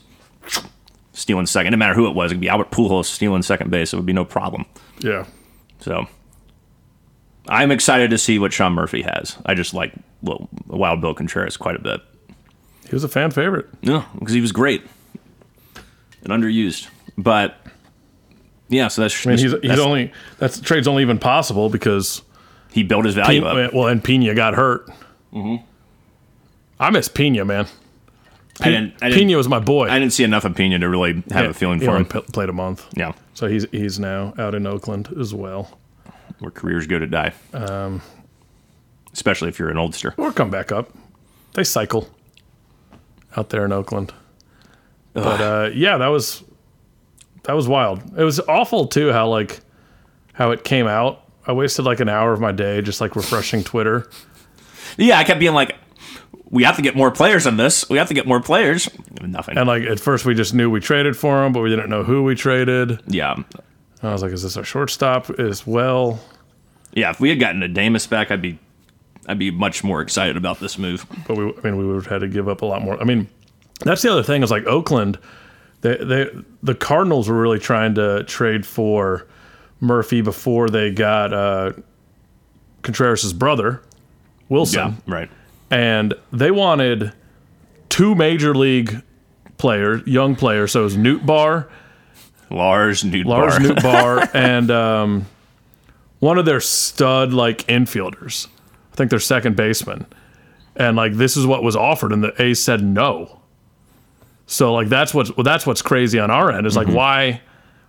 [1.15, 1.71] stealing second.
[1.71, 3.93] No matter who it was, it could be Albert Pujols stealing second base.
[3.93, 4.65] It would be no problem.
[4.99, 5.25] Yeah.
[5.79, 6.05] So
[7.47, 9.37] I'm excited to see what Sean Murphy has.
[9.45, 12.01] I just like well, Wild Bill Contreras quite a bit.
[12.87, 13.67] He was a fan favorite.
[13.81, 14.83] No, because he was great
[16.23, 16.89] and underused.
[17.17, 17.57] But
[18.67, 22.21] yeah, so that's I mean, he's, he's only that's trade's only even possible because
[22.71, 23.73] he built his value up.
[23.73, 24.87] well, and Pena got hurt.
[25.33, 25.63] Mm-hmm.
[26.79, 27.67] I miss Pena, man.
[28.61, 29.89] I didn't, I didn't, Pena was my boy.
[29.89, 32.05] I didn't see enough of Pena to really have a feeling for him.
[32.05, 35.77] p- played a month, Yeah, so he's he's now out in Oakland as well.
[36.39, 37.33] where careers go to die.
[37.53, 38.01] Um,
[39.13, 40.13] Especially if you're an oldster.
[40.17, 40.89] Or come back up.
[41.53, 42.09] They cycle
[43.37, 44.13] out there in Oakland.
[45.13, 46.43] But uh, yeah, that was
[47.43, 48.01] that was wild.
[48.17, 49.61] It was awful too how like
[50.33, 51.23] how it came out.
[51.47, 54.09] I wasted like an hour of my day just like refreshing Twitter.
[54.97, 55.75] Yeah, I kept being like,
[56.49, 57.89] we have to get more players in this.
[57.89, 58.89] We have to get more players.
[59.21, 59.57] Nothing.
[59.57, 62.03] And like at first we just knew we traded for him, but we didn't know
[62.03, 63.01] who we traded.
[63.07, 63.35] yeah.
[64.03, 66.19] I was like, is this our shortstop as well?
[66.93, 68.59] Yeah, if we had gotten Adames back, I'd be
[69.27, 71.05] I'd be much more excited about this move.
[71.27, 73.01] But we, I mean, we would have had to give up a lot more.
[73.01, 73.27] I mean,
[73.79, 75.17] that's the other thing is like Oakland,
[75.81, 76.29] they, they,
[76.63, 79.25] the Cardinals were really trying to trade for
[79.79, 81.73] Murphy before they got uh,
[82.83, 83.81] Contreras' brother,
[84.49, 85.29] Willson, right.
[85.71, 87.11] And they wanted
[87.89, 89.01] two major league
[89.57, 90.71] players, young players.
[90.73, 91.67] So it was Nootbaar,
[92.49, 93.55] Lars Newt Lars.
[93.55, 95.25] Nootbaar, and um,
[96.19, 98.47] one of their stud like infielders.
[98.93, 100.05] I think their second baseman.
[100.75, 103.39] And like this is what was offered, and the A's said no.
[104.45, 106.89] So like that's what's well, that's what's crazy on our end is Mm-hmm.
[106.89, 107.41] like why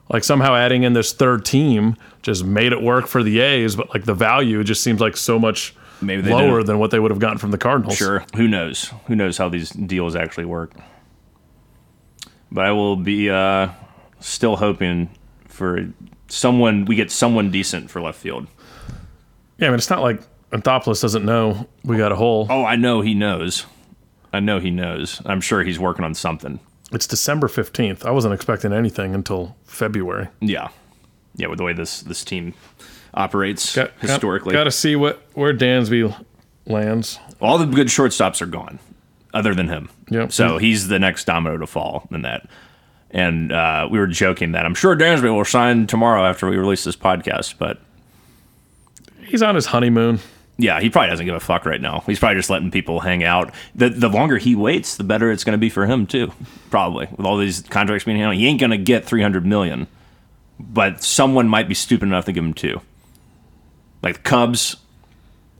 [0.09, 3.93] like somehow adding in this third team just made it work for the A's, but
[3.93, 7.11] like the value just seems like so much Maybe lower didn't- than what they would
[7.11, 7.97] have gotten from the Cardinals.
[7.97, 8.25] Sure.
[8.37, 8.93] Who knows?
[9.07, 10.73] Who knows how these deals actually work?
[12.53, 13.69] But I will be uh,
[14.21, 15.11] still hoping
[15.49, 15.89] for
[16.29, 16.85] someone.
[16.85, 18.47] We get someone decent for left field.
[19.59, 20.21] Yeah, I mean it's not like
[20.53, 22.47] Anthopoulos doesn't know we got a hole.
[22.51, 23.65] Oh, I know he knows.
[24.33, 25.23] I know he knows.
[25.25, 26.61] I'm sure he's working on something.
[26.93, 28.05] It's December fifteenth.
[28.05, 30.29] I wasn't expecting anything until February.
[30.41, 30.69] Yeah,
[31.35, 31.49] yeah.
[31.49, 32.55] With the way this this team
[33.17, 36.15] operates Got, historically, got to see what where Dansby
[36.67, 37.19] lands.
[37.41, 38.79] all the good shortstops are gone,
[39.35, 39.89] other than him.
[40.11, 40.33] Yep.
[40.33, 42.49] So he's the next domino to fall in that.
[43.11, 46.85] And uh, we were joking that I'm sure Dansby will sign tomorrow after we release
[46.85, 47.55] this podcast.
[47.59, 47.81] But
[49.25, 50.21] He's on his honeymoon.
[50.59, 52.03] yeah, he probably doesn't give a fuck right now.
[52.07, 53.53] He's probably just letting people hang out.
[53.75, 56.33] The the longer he waits, the better it's going to be for him too.
[56.71, 59.87] Probably with all these contracts being handled, he ain't going to get 300 million,
[60.61, 62.81] but someone might be stupid enough to give him two.
[64.03, 64.77] Like the Cubs,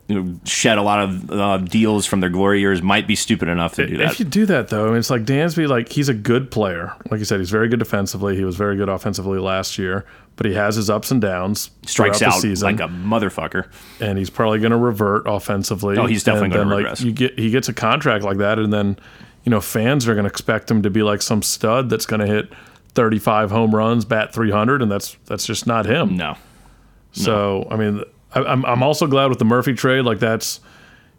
[0.09, 2.81] you know, shed a lot of uh, deals from their glory years.
[2.83, 4.13] Might be stupid enough to do that.
[4.13, 5.67] If you do that though, I mean, it's like Dansby.
[5.69, 6.95] Like he's a good player.
[7.11, 8.37] Like you said, he's very good defensively.
[8.37, 10.05] He was very good offensively last year,
[10.37, 11.71] but he has his ups and downs.
[11.87, 13.69] Strikes throughout the out season, like a motherfucker.
[14.01, 15.97] and he's probably going to revert offensively.
[15.99, 17.01] Oh, he's definitely then, like, regress.
[17.01, 18.97] You get he gets a contract like that, and then
[19.45, 22.21] you know fans are going to expect him to be like some stud that's going
[22.21, 22.53] to hit
[22.95, 26.17] 35 home runs, bat 300, and that's that's just not him.
[26.17, 26.37] No,
[27.13, 28.05] So I mean,
[28.37, 30.03] I, I'm I'm also glad with the Murphy trade.
[30.05, 30.61] Like that's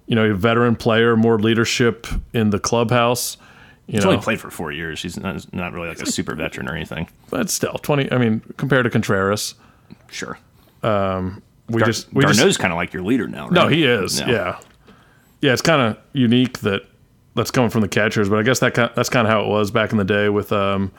[0.06, 3.38] you know a veteran player, more leadership in the clubhouse.
[3.88, 5.02] You he's know, only played for four years.
[5.02, 7.08] He's not, not really like a super veteran or anything.
[7.30, 8.12] but still 20.
[8.12, 9.56] I mean, compared to Contreras,
[10.12, 10.38] Sure,
[10.84, 13.44] we Dar- just we just d'Arnaud's kind of like your leader now.
[13.44, 13.52] Right?
[13.54, 14.20] No, he is.
[14.20, 14.30] Yeah.
[14.30, 14.60] Yeah,
[15.42, 15.54] yeah.
[15.54, 16.82] it's kind of unique that
[17.36, 19.48] that's coming from the catchers, but I guess that ki- that's kind of how it
[19.48, 20.92] was back in the day with um,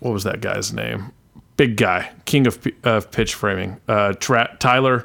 [0.00, 1.12] what was that guy's name?
[1.60, 5.04] Big guy, king of of pitch framing, uh, Tra- Tyler,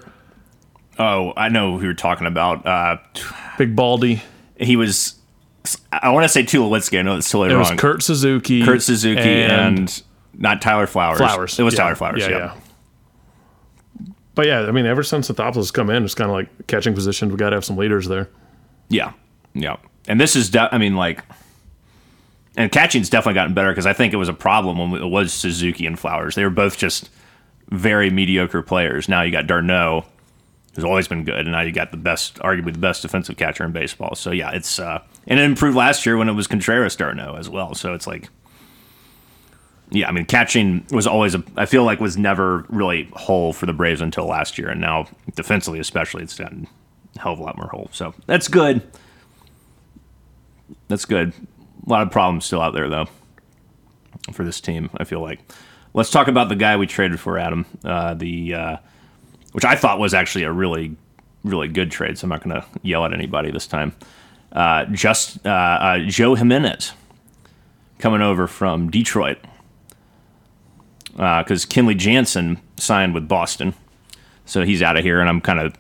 [0.98, 2.65] Oh, I know who you're talking about.
[2.65, 2.96] Uh,
[3.58, 4.22] Big Baldy.
[4.58, 5.15] he was.
[5.91, 6.98] I want to say Tulowitzki.
[6.98, 7.72] I know it's totally It wrong.
[7.74, 10.02] was Kurt Suzuki, Kurt Suzuki and,
[10.34, 11.18] not Tyler Flowers.
[11.18, 11.60] Flowers.
[11.60, 11.80] It was Yeah.
[11.82, 12.22] Tyler Flowers.
[12.22, 12.54] Yeah, Yeah, yeah.
[14.36, 16.94] But yeah, I mean, ever since Anthopoulos has come in, it's kind of like catching
[16.94, 17.32] positions.
[17.32, 18.30] We got to have some leaders there.
[18.89, 19.12] yeah,
[19.54, 19.76] yeah.
[20.08, 20.50] And this is.
[20.52, 21.24] De- I mean, like,
[22.58, 25.34] and catching's definitely gotten better because I think it was a problem when it was
[25.34, 26.36] Suzuki and Flowers.
[26.36, 27.10] They were both just
[27.70, 29.10] very mediocre players.
[29.10, 30.06] Now you got d'Arnaud,
[30.76, 33.63] who's always been good, and now you got the best, arguably the best defensive catcher
[33.63, 34.15] in baseball.
[34.15, 37.50] So yeah, it's uh, and it improved last year when it was Contreras d'Arnaud as
[37.50, 37.76] well.
[37.76, 38.30] So it's like.
[39.91, 41.44] Yeah, I mean, catching was always a.
[41.56, 45.08] I feel like was never really whole for the Braves until last year, and now
[45.36, 46.68] defensively, especially, it's gotten
[47.15, 47.89] a hell of a lot more whole.
[47.91, 48.82] So that's good.
[50.88, 51.34] That's good.
[51.86, 53.08] A lot of problems still out there, though,
[54.32, 54.89] for this team.
[54.98, 55.39] I feel like.
[55.93, 57.65] Let's talk about the guy we traded for, Adam.
[57.84, 58.78] Uh, the uh,
[59.54, 60.95] which I thought was actually a really,
[61.43, 62.17] really good trade.
[62.17, 63.95] So I'm not going to yell at anybody this time.
[64.52, 66.93] Uh, just uh, uh, Joe Jimenez
[68.00, 69.38] coming over from Detroit
[71.12, 73.74] because Kenley Jansen signed with Boston,
[74.45, 75.76] so he's out of here, and I'm kind of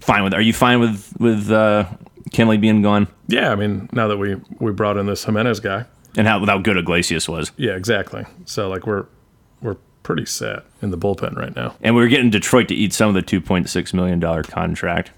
[0.00, 0.34] fine with.
[0.34, 1.86] Are you fine with with uh,
[2.30, 5.84] Kenley being gone Yeah, I mean, now that we we brought in this Jimenez guy,
[6.16, 8.24] and how how good Iglesias was, yeah, exactly.
[8.44, 9.06] So like we're
[9.60, 11.74] we're pretty set in the bullpen right now.
[11.82, 15.10] and we're getting Detroit to eat some of the 2.6 million dollar contract.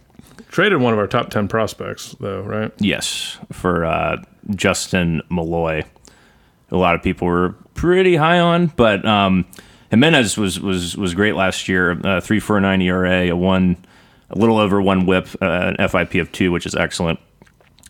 [0.49, 2.73] Traded one of our top ten prospects though, right?
[2.79, 4.17] Yes, for uh,
[4.57, 5.85] Justin Malloy.
[6.73, 9.45] A lot of people were pretty high on, but um,
[9.91, 12.01] Jimenez was was was great last year.
[12.05, 13.77] Uh, Three four nine ERA, a one,
[14.31, 17.19] a little over one WHIP, uh, an FIP of two, which is excellent.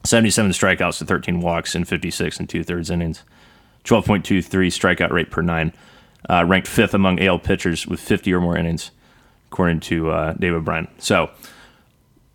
[0.05, 3.23] Seventy seven strikeouts to thirteen walks in fifty six and two thirds innings.
[3.85, 5.73] Twelve point two three strikeout rate per nine.
[6.29, 8.91] Uh, ranked fifth among AL pitchers with fifty or more innings,
[9.51, 10.89] according to uh, David O'Brien.
[10.99, 11.31] So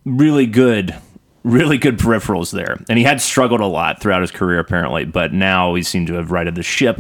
[0.06, 0.96] really good,
[1.44, 2.78] really good peripherals there.
[2.90, 6.14] And he had struggled a lot throughout his career, apparently, but now he seemed to
[6.14, 7.00] have righted the ship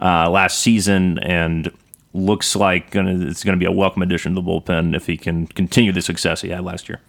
[0.00, 1.70] uh, last season and
[2.16, 5.16] looks like gonna, it's going to be a welcome addition to the bullpen if he
[5.16, 7.00] can continue the success he had last year.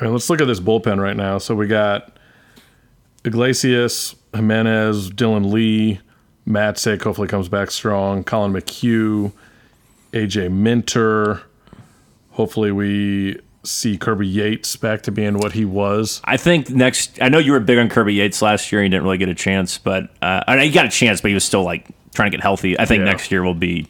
[0.00, 1.38] I mean, let's look at this bullpen right now.
[1.38, 2.16] So we got
[3.24, 6.00] Iglesias, Jimenez, Dylan Lee,
[6.46, 9.32] Matzek hopefully comes back strong, Collin McHugh,
[10.12, 11.42] AJ Minter.
[12.30, 16.20] Hopefully we see Kirby Yates back to being what he was.
[16.24, 18.82] I think next, I know you were big on Kirby Yates last year.
[18.82, 21.28] He didn't really get a chance, but uh, I know he got a chance, but
[21.28, 22.76] he was still like trying to get healthy.
[22.78, 23.04] I think Yeah.
[23.04, 23.86] next year will be,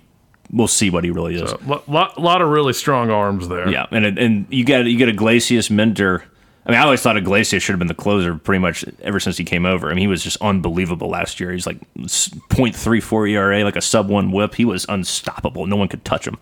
[0.53, 1.51] we'll see what he really is.
[1.53, 3.69] A lot, lot, of really strong arms there.
[3.69, 6.25] Yeah, and it, and you get you get Iglesias Minter.
[6.65, 9.37] I mean, I always thought Iglesias should have been the closer pretty much ever since
[9.37, 9.91] he came over.
[9.91, 11.51] I mean, he was just unbelievable last year.
[11.51, 14.55] He's like .34 ERA, like a sub one WHIP.
[14.55, 15.67] He was unstoppable.
[15.67, 16.39] No one could touch him.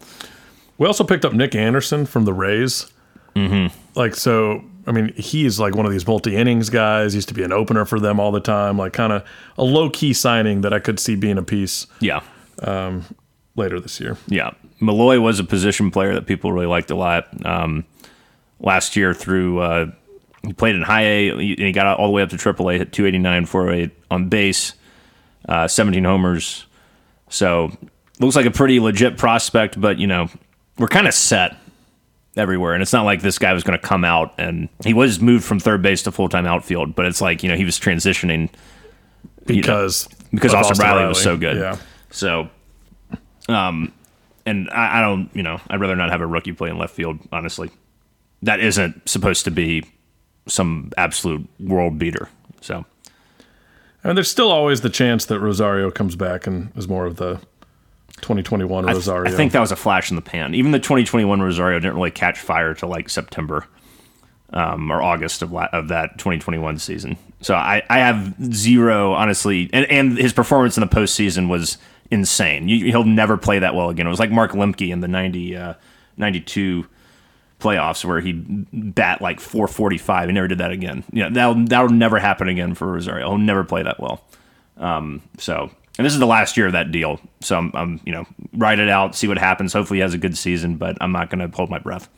[0.76, 2.86] We also picked up Nick Anderson from the Rays.
[3.34, 3.74] Mm-hmm.
[3.98, 7.14] Like so, I mean, he's like one of these multi innings guys.
[7.14, 8.76] Used to be an opener for them all the time.
[8.76, 9.24] Like kind of
[9.56, 12.20] a low key signing that I could see being a piece Yeah,
[13.60, 14.16] later this year.
[14.26, 14.50] yeah.
[14.82, 17.28] Malloy was a position player that people really liked a lot.
[17.44, 17.84] Um,
[18.60, 19.86] last year through uh,
[20.42, 22.78] he played in high A and he got all the way up to Triple A,
[22.78, 24.72] hit 289, 408 on base,
[25.48, 26.64] uh, 17 homers.
[27.28, 27.70] So
[28.20, 30.28] looks like a pretty legit prospect, but you know
[30.78, 31.56] we're kind of set
[32.36, 35.20] everywhere, and it's not like this guy was going to come out and he was
[35.20, 37.78] moved from third base to full time outfield, but it's like you know he was
[37.78, 38.48] transitioning.
[39.44, 41.58] because because Of Austin, Riley, was so good.
[41.58, 41.76] Yeah.
[42.10, 42.48] So,
[43.48, 43.92] um,
[44.46, 46.94] and I, I don't, you know, I'd rather not have a rookie play in left
[46.94, 47.18] field.
[47.32, 47.70] Honestly,
[48.42, 49.84] that isn't supposed to be
[50.46, 52.28] some absolute world beater.
[52.60, 52.84] So,
[54.02, 57.40] And there's still always the chance that Rosario comes back and is more of the
[58.22, 59.32] 2021 I, th- Rosario.
[59.32, 60.54] I think that was a flash in the pan.
[60.54, 63.66] Even the 2021 Rosario didn't really catch fire till like September
[64.52, 67.16] um, or August of, la- of that 2021 season.
[67.40, 71.78] So I, I have zero, honestly, and, and his performance in the postseason was
[72.10, 72.68] insane.
[72.68, 74.06] You, he'll never play that well again.
[74.06, 75.74] It was like Mark Lemke in the 90, uh,
[76.16, 76.86] 92
[77.60, 80.28] playoffs where he bat like 445.
[80.28, 81.04] He never did that again.
[81.12, 83.28] You know, that'll, that'll never happen again for Rosario.
[83.28, 84.24] He'll never play that well.
[84.78, 87.20] Um, so, and this is the last year of that deal.
[87.40, 89.72] So I'm, I'm, you know, ride it out, see what happens.
[89.72, 92.08] Hopefully he has a good season, but I'm not going to hold my breath.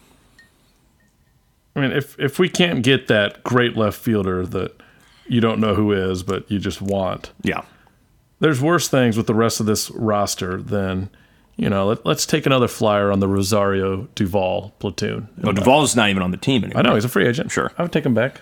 [1.75, 4.79] I mean, if if we can't get that great left fielder that
[5.27, 7.63] you don't know who is, but you just want, Yeah.
[8.43, 11.11] There's worse things with the rest of this roster than,
[11.55, 15.29] you know, let, let's take another flyer on the Rosario Duvall platoon.
[15.39, 16.81] Well, uh, Duvall's not even on the team anymore.
[16.81, 17.53] I know he's a free agent.
[17.53, 17.71] Sure.
[17.79, 18.41] I would take him back.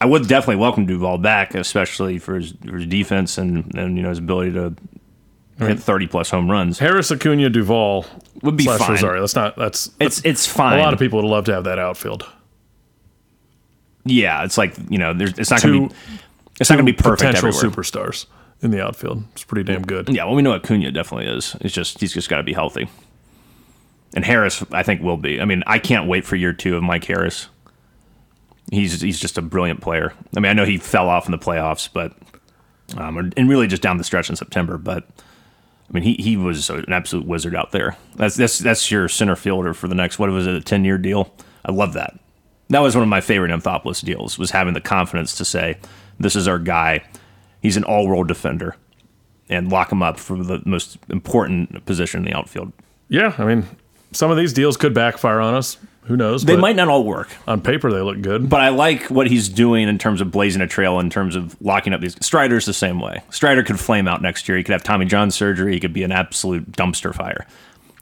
[0.00, 4.02] I would definitely welcome Duvall back, especially for his, for his defense and, and you
[4.02, 4.74] know his ability to
[5.58, 6.78] hit 30 plus home runs.
[6.78, 8.06] Harris Acuna Duvall
[8.42, 8.92] Would be fine.
[8.92, 9.20] Rosario.
[9.20, 9.56] That's not.
[9.56, 10.78] That's It's it's fine.
[10.78, 12.26] a lot of people would love to have that outfield.
[14.06, 16.00] Yeah, it's like you know, there's it's not going to be
[16.60, 17.70] it's not going to be perfect Potential everywhere.
[17.84, 18.26] superstars
[18.64, 19.22] in the outfield.
[19.32, 20.08] It's pretty damn good.
[20.08, 21.56] Yeah, well, we know Acuna definitely is.
[21.60, 22.88] It's just he's just got to be healthy.
[24.14, 25.40] And Harris, I think, will be.
[25.40, 27.48] I mean, I can't wait for year two of Mike Harris.
[28.70, 30.12] He's he's just a brilliant player.
[30.36, 32.14] I mean, I know he fell off in the playoffs, but
[32.96, 34.78] um, and really just down the stretch in September.
[34.78, 35.04] But
[35.88, 37.96] I mean, he he was an absolute wizard out there.
[38.16, 40.98] That's that's that's your center fielder for the next what was it a ten year
[40.98, 41.32] deal?
[41.64, 42.18] I love that.
[42.70, 44.38] That was one of my favorite Anthopoulos deals.
[44.38, 45.78] Was having the confidence to say,
[46.18, 47.04] "This is our guy.
[47.64, 48.76] He's an all world defender."
[49.48, 52.72] and lock him up for the most important position in the outfield.
[53.08, 53.66] Yeah, I mean,
[54.12, 55.76] some of these deals could backfire on us.
[56.04, 56.44] Who knows?
[56.44, 58.50] They might not all work, on paper they look good.
[58.50, 61.56] but I like what he's doing in terms of blazing a trail, in terms of
[61.62, 62.14] locking up these.
[62.24, 63.22] Strider's the same way.
[63.30, 64.58] Strider could flame out next year.
[64.58, 65.72] He could have Tommy John surgery.
[65.72, 67.46] He could be an absolute dumpster fire.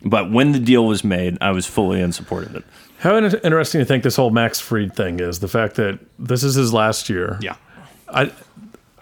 [0.04, 2.64] But when the deal was made, I was fully in support of it.
[2.98, 6.56] How interesting to think this whole Max Fried thing is the fact that this is
[6.56, 7.38] his last year.
[7.40, 7.54] Yeah.
[8.08, 8.32] I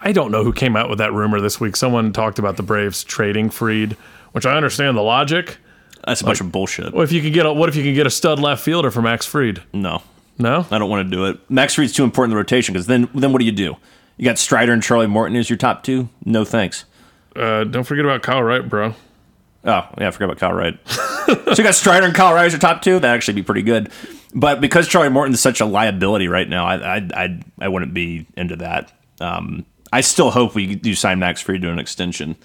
[0.01, 1.75] I don't know who came out with that rumor this week.
[1.75, 3.93] Someone talked about the Braves trading Fried,
[4.31, 5.57] which I understand the logic.
[6.05, 6.93] That's a bunch of bullshit.
[6.93, 8.89] Well, if you could get a, what if you could get a stud left fielder
[8.89, 9.61] for Max Fried?
[9.73, 10.01] No,
[10.39, 11.37] No, I don't want to do it.
[11.49, 13.77] Max Fried's too important in the rotation because then, then what do you do?
[14.17, 16.09] You got Strider and Charlie Morton as your top two?
[16.25, 16.85] No thanks.
[17.35, 18.95] uh, don't forget about Kyle Wright, bro.
[19.63, 20.79] Oh, yeah, I forgot about Kyle Wright.
[20.87, 22.93] so you got Strider and Kyle Wright as your top two?
[22.93, 23.91] That'd actually be pretty good.
[24.33, 27.93] But because Charlie Morton is such a liability right now, I I I, I wouldn't
[27.93, 28.91] be into that.
[29.19, 32.35] Um, I still hope we do sign Max Fried to an extension.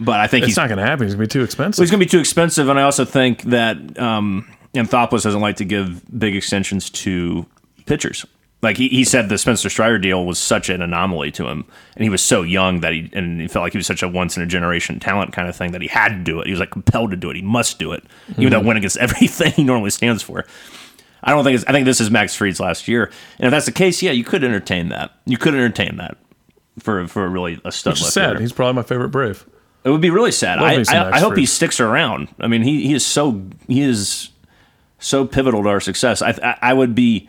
[0.00, 1.06] But I think It's he's, not going to happen.
[1.06, 1.82] He's going to be too expensive.
[1.82, 2.68] he's going to be too expensive.
[2.68, 7.46] And I also think that um, Anthopoulos doesn't like to give big extensions to
[7.86, 8.24] pitchers.
[8.60, 12.02] Like he, he said, the Spencer Strider deal was such an anomaly to him, and
[12.02, 14.36] he was so young that he and he felt like he was such a once
[14.36, 16.46] in a generation talent kind of thing that he had to do it.
[16.46, 17.36] He was like compelled to do it.
[17.36, 18.02] He must do it,
[18.36, 20.44] even though it went against everything he normally stands for.
[21.22, 23.66] I don't think it's, I think this is Max Fried's last year, and if that's
[23.66, 25.12] the case, yeah, you could entertain that.
[25.24, 26.18] You could entertain that
[26.80, 28.40] for for really a stud Which is left sad.
[28.40, 29.44] He's probably my favorite Brave.
[29.84, 30.58] It would be really sad.
[30.58, 32.28] I, I, I hope he sticks around.
[32.40, 34.30] I mean, he, he is so he is
[34.98, 36.20] so pivotal to our success.
[36.20, 37.28] I, I I would be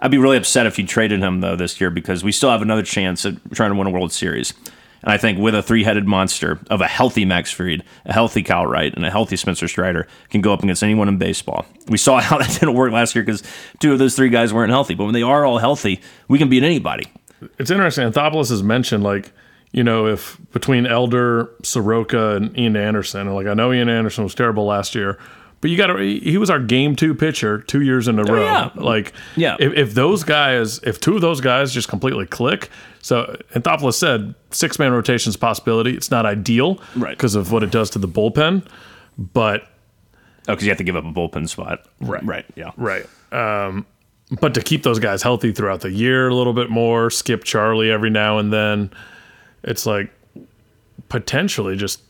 [0.00, 2.62] I'd be really upset if you traded him though this year because we still have
[2.62, 4.54] another chance at trying to win a World Series.
[5.02, 8.66] And I think with a three-headed monster of a healthy Max Fried, a healthy Kyle
[8.66, 11.66] Wright, and a healthy Spencer Strider can go up against anyone in baseball.
[11.88, 13.42] We saw how that didn't work last year because
[13.78, 14.94] two of those three guys weren't healthy.
[14.94, 17.04] But when they are all healthy, we can beat anybody.
[17.58, 18.10] It's interesting.
[18.10, 19.32] Anthopoulos has mentioned like,
[19.72, 24.24] you know, if between Elder, Soroka, and Ian Anderson, and like I know Ian Anderson
[24.24, 25.18] was terrible last year,
[25.60, 25.98] but you got to.
[25.98, 28.42] He was our game two pitcher two years in a row.
[28.42, 28.70] Oh, yeah.
[28.74, 29.56] Like, Yeah.
[29.60, 32.70] If, if those guys, if two of those guys just completely click,
[33.02, 35.94] so Anthopoulos said six man rotation's a possibility.
[35.96, 37.10] It's not ideal, Right.
[37.16, 38.66] because of what it does to the bullpen,
[39.18, 39.62] but
[40.48, 41.80] Oh, because you have to give up a bullpen spot.
[42.00, 42.24] Right.
[42.24, 42.46] Right.
[42.54, 42.70] Yeah.
[42.78, 43.04] Right.
[43.32, 43.84] Um,
[44.40, 47.90] but to keep those guys healthy throughout the year a little bit more, skip Charlie
[47.90, 48.90] every now and then,
[49.62, 50.10] it's like
[51.08, 52.02] potentially just.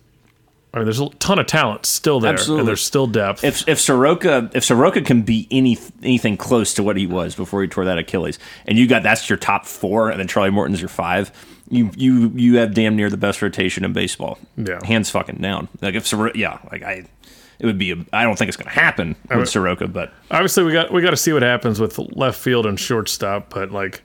[0.74, 2.60] I mean, there's a ton of talent still there, Absolutely.
[2.60, 3.42] and there's still depth.
[3.42, 7.62] if if Soroka if Soroka can be any anything close to what he was before
[7.62, 10.80] he tore that Achilles, and you got that's your top four, and then Charlie Morton's
[10.80, 11.32] your five,
[11.70, 14.38] you you you have damn near the best rotation in baseball.
[14.58, 14.84] Yeah.
[14.84, 15.68] hands fucking down.
[15.80, 17.06] Like if Soroka, yeah, like I,
[17.60, 17.92] it would be.
[17.92, 21.02] A, I don't think it's going to happen with Soroka, but Obviously, we got we
[21.02, 24.02] got to see what happens with left field and shortstop, but like,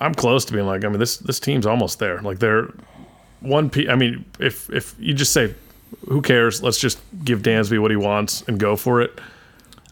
[0.00, 2.20] I'm close to being like, I mean, this this team's almost there.
[2.22, 2.72] Like they're
[3.40, 3.88] one piece.
[3.88, 5.54] I mean, if if you just say,
[6.08, 6.62] "Who cares?
[6.62, 9.18] Let's just give Dansby what he wants and go for it."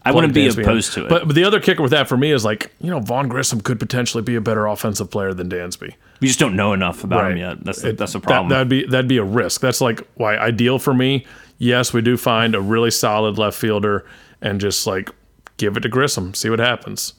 [0.05, 0.63] I wouldn't be Dansby in.
[0.63, 1.09] opposed to it.
[1.09, 3.59] But, but the other kicker with that for me is like, you know, Vaughn Grissom
[3.59, 5.93] could potentially be a better offensive player than Dansby.
[6.21, 7.63] we just don't know enough about him yet.
[7.65, 8.47] That's the, It- that's that- problem.
[8.49, 9.59] that'd be that'd be a risk.
[9.61, 11.25] That's like why ideal for me.
[11.59, 14.05] Yes, we do find a really solid left fielder
[14.41, 15.09] and just like
[15.57, 17.13] give it to Grissom, see what happens.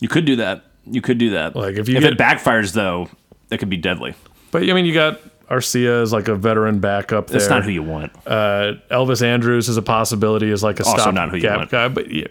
[0.00, 0.64] you could do that.
[0.84, 1.54] You could do that.
[1.54, 3.08] Like, if you if get- it backfires though,
[3.48, 4.14] that could be deadly.
[4.50, 7.38] But I mean, you got Arcia as like a veteran backup there.
[7.38, 8.10] That's not who you want.
[8.26, 11.86] uh, Elvis Andrus is a possibility as like a Also stop not who gap guy,
[11.88, 12.26] but yeah,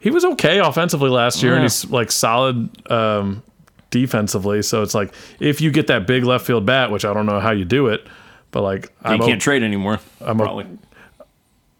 [0.00, 3.42] he was okay offensively last year, and he's like solid um,
[3.90, 4.60] defensively.
[4.62, 7.38] So it's like if you get that big left field bat, which I don't know
[7.40, 8.06] how you do it,
[8.54, 9.98] but like I'm, can't trade anymore.
[10.20, 10.66] I'm probably.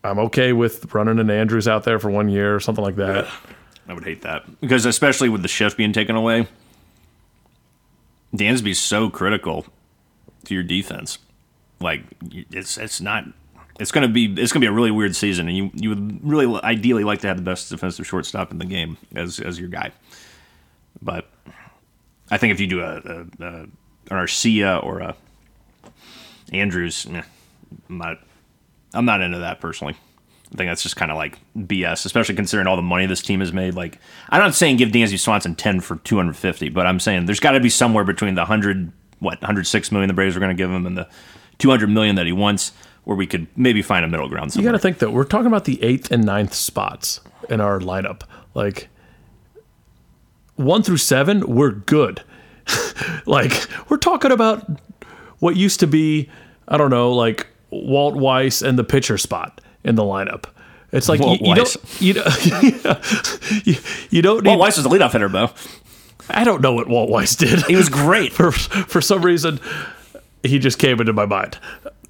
[0.02, 3.28] I'm okay with running an Andrus out there for one year or something like that.
[3.88, 6.48] I would hate that because especially with the shift being taken away,
[8.34, 9.66] Dansby's so critical
[10.46, 11.18] to your defense.
[11.80, 12.02] Like
[12.50, 13.24] it's it's not.
[13.78, 16.60] It's gonna be it's gonna be a really weird season, and you you would really
[16.64, 19.92] ideally like to have the best defensive shortstop in the game as as your guy.
[21.00, 21.30] But
[22.32, 23.72] I think if you do a, a, a an
[24.10, 25.14] Arcia or a
[26.60, 27.22] Andrus, I'm
[27.88, 28.18] not
[28.92, 29.96] I'm not into that personally.
[30.52, 33.40] I think that's just kind of like BS, especially considering all the money this team
[33.40, 33.74] has made.
[33.74, 33.98] Like,
[34.28, 37.60] I'm not saying give Dansby Swanson 10 for 250, but I'm saying there's got to
[37.60, 40.86] be somewhere between the 100, what, 106 million the Braves are going to give him
[40.86, 41.08] and the
[41.58, 42.70] 200 million that he wants,
[43.02, 44.72] where we could maybe find a middle ground You somewhere.
[44.72, 48.22] got to think that we're talking about the eighth and ninth spots in our lineup.
[48.54, 48.88] Like
[50.54, 52.22] one through seven, we're good.
[53.26, 54.80] like we're talking about
[55.40, 56.30] what used to be,
[56.68, 60.44] I don't know, like Walt Weiss and the pitcher spot in the lineup.
[60.92, 62.00] It's like Walt you, you don't Weiss.
[62.02, 63.74] you, don't- you,
[64.10, 64.50] you don't need.
[64.50, 65.50] well, Weiss was the leadoff hitter, though.
[66.30, 67.62] I don't know what Walt Weiss did.
[67.64, 68.32] He was great.
[68.34, 69.60] for for some reason
[70.42, 71.58] he just came into my mind.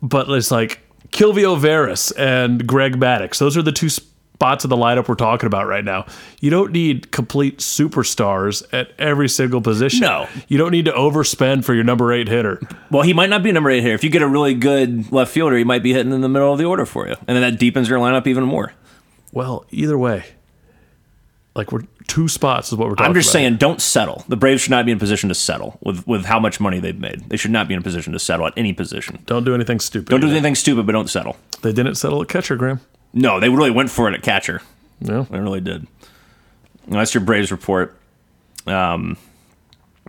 [0.03, 0.81] But it's like
[1.11, 3.39] Quilvio Veras and Greg Maddux.
[3.39, 3.89] Those are the two
[4.35, 6.05] spots of the lineup we're talking about right now.
[6.41, 10.01] You don't need complete superstars at every single position.
[10.01, 10.29] No.
[10.49, 12.61] You don't need to overspend for your number eight hitter.
[12.91, 13.95] Well, he might not be number eight here.
[13.95, 16.53] If you get a really good left fielder, he might be hitting in the middle
[16.53, 17.15] of the order for you.
[17.27, 18.73] And then that deepens your lineup even more.
[19.33, 20.25] Well, either way,
[21.55, 23.11] like we're two spots is what we're talking about.
[23.11, 23.41] I'm just about.
[23.41, 24.25] saying, don't settle.
[24.29, 26.81] The Braves should not be in a position to settle with, with how much money
[26.81, 27.29] they've made.
[27.29, 29.23] They should not be in a position to settle at any position.
[29.27, 30.11] Don't do anything stupid.
[30.11, 30.37] Don't do either.
[30.37, 31.37] anything stupid, but don't settle.
[31.63, 32.81] They didn't settle at catcher, Graham.
[33.15, 34.61] No, they really went for it at catcher.
[35.01, 35.23] No.
[35.23, 35.87] They really did.
[36.87, 37.97] Well, that's your Braves report.
[38.67, 39.17] Um,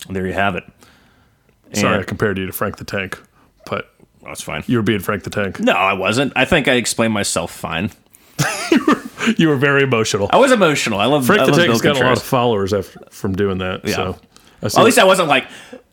[0.09, 0.63] there you have it.
[1.73, 3.21] Sorry, I compared you to Frank the Tank,
[3.65, 3.93] but
[4.23, 4.63] that's fine.
[4.67, 5.59] you were being Frank the Tank.
[5.59, 6.33] No, I wasn't.
[6.35, 7.91] I think I explained myself fine.
[9.37, 10.29] You were very emotional.
[10.31, 10.99] I was emotional.
[10.99, 13.35] I love Frank I the love Tank's Bill got a lot of followers after, from
[13.35, 13.87] doing that.
[13.89, 14.19] So
[14.61, 15.47] Well, at least I wasn't like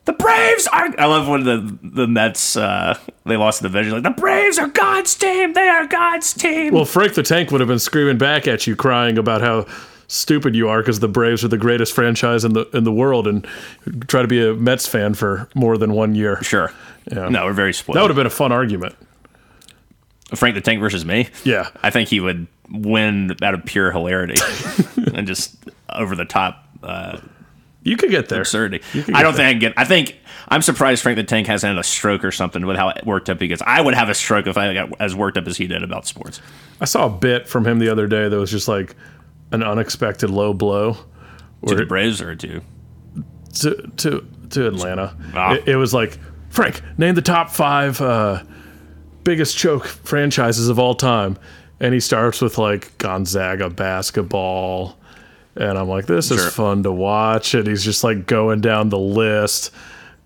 [0.05, 0.89] the Braves are.
[0.97, 3.93] I love when the the Mets uh, they lost the division.
[3.93, 5.53] Like the Braves are God's team.
[5.53, 6.73] They are God's team.
[6.73, 9.65] well, Frank the Tank would have been screaming back at you, crying about how
[10.07, 13.27] stupid you are because the Braves are the greatest franchise in the in the world,
[13.27, 13.47] and
[14.07, 16.41] try to be a Mets fan for more than one year.
[16.43, 16.71] sure.
[17.11, 17.29] Yeah.
[17.29, 17.95] No, we're very split.
[17.95, 18.95] That would have been a fun argument.
[20.35, 21.29] Frank the Tank versus me.
[21.43, 21.69] Yeah.
[21.83, 24.35] I think he would win out of pure hilarity
[25.13, 25.55] and just
[25.89, 27.19] over the top uh,
[27.83, 28.41] You could get there.
[28.41, 28.79] absurdity.
[29.03, 29.73] could I don't think I can get.
[29.77, 30.17] I think
[30.47, 33.41] I'm surprised Frank the Tank hasn't had a stroke or something with how worked up
[33.41, 33.61] he gets.
[33.61, 36.07] I would have a stroke if I got as worked up as he did about
[36.07, 36.41] sports.
[36.79, 38.95] I saw a bit from him the other day that was just like
[39.51, 40.97] an unexpected low blow.
[41.67, 42.61] To the Braves or to
[43.59, 45.15] to to to Atlanta.
[45.33, 45.53] Ah.
[45.53, 46.17] It, it was like
[46.49, 48.43] Frank, name the top five uh,
[49.23, 51.37] biggest choke franchises of all time,
[51.79, 54.97] and he starts with like Gonzaga basketball,
[55.55, 56.37] and I'm like, this Sure.
[56.37, 59.71] is fun to watch, and he's just like going down the list.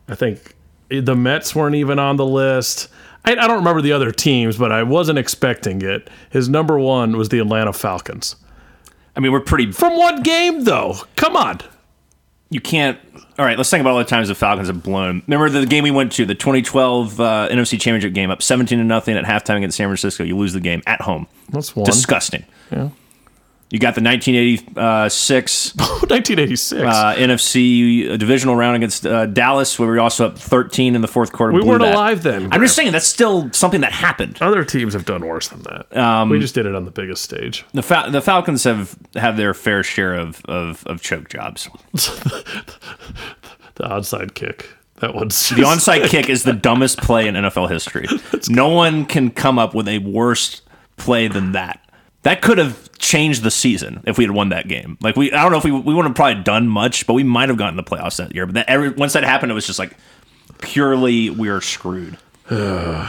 [0.08, 0.56] I think
[0.90, 2.88] the Mets weren't even on the list.
[3.26, 6.10] I, I don't remember the other teams, but I wasn't expecting it.
[6.30, 8.36] His number one was the Atlanta Falcons.
[9.16, 9.72] I mean, we're pretty.
[9.72, 10.96] From one game, though.
[11.16, 11.60] Come on.
[12.50, 12.98] You can't.
[13.38, 15.22] All right, let's think about all the times the Falcons have blown.
[15.28, 18.84] Remember the game we went to, the 2012 uh, NFC Championship game, up 17 to
[18.84, 20.24] nothing at halftime against San Francisco.
[20.24, 21.28] You lose the game at home.
[21.50, 21.86] That's one.
[21.86, 22.46] Disgusting.
[22.72, 22.90] Yeah.
[23.70, 26.82] You got the 1986 1986.
[26.82, 31.08] uh, NFC divisional round against uh, Dallas, where we were also up 13 in the
[31.08, 31.52] fourth quarter.
[31.52, 31.94] we weren't that.
[31.94, 32.48] alive then.
[32.54, 34.38] I'm just saying that's still something that happened.
[34.40, 35.98] Other teams have done worse than that.
[35.98, 37.66] Um, we just did it on the biggest stage.
[37.74, 41.68] The Fal- the Falcons have have their fair share of of, of choke jobs.
[43.76, 44.70] The onside kick.
[45.02, 48.08] That one's The onside kick is the dumbest play in NFL history.
[48.50, 50.62] No one can come up with a worse
[50.96, 51.80] play than that.
[52.28, 54.98] That could have changed the season if we had won that game.
[55.00, 57.24] Like we, I don't know if we we wouldn't have probably done much, but we
[57.24, 58.46] might have gotten the playoffs that year.
[58.46, 59.96] But that every, once that happened, it was just like
[60.60, 62.18] purely we're screwed.
[62.50, 63.08] the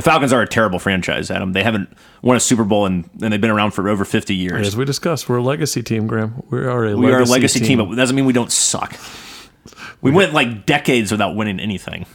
[0.00, 1.52] Falcons are a terrible franchise, Adam.
[1.52, 1.88] They haven't
[2.20, 4.66] won a Super Bowl and, and they've been around for over 50 years.
[4.66, 6.42] As we discussed, we're a legacy team, Graham.
[6.50, 7.78] We are a we legacy are a legacy team, team.
[7.78, 8.98] but it doesn't mean we don't suck.
[10.02, 12.06] We went like decades without winning anything.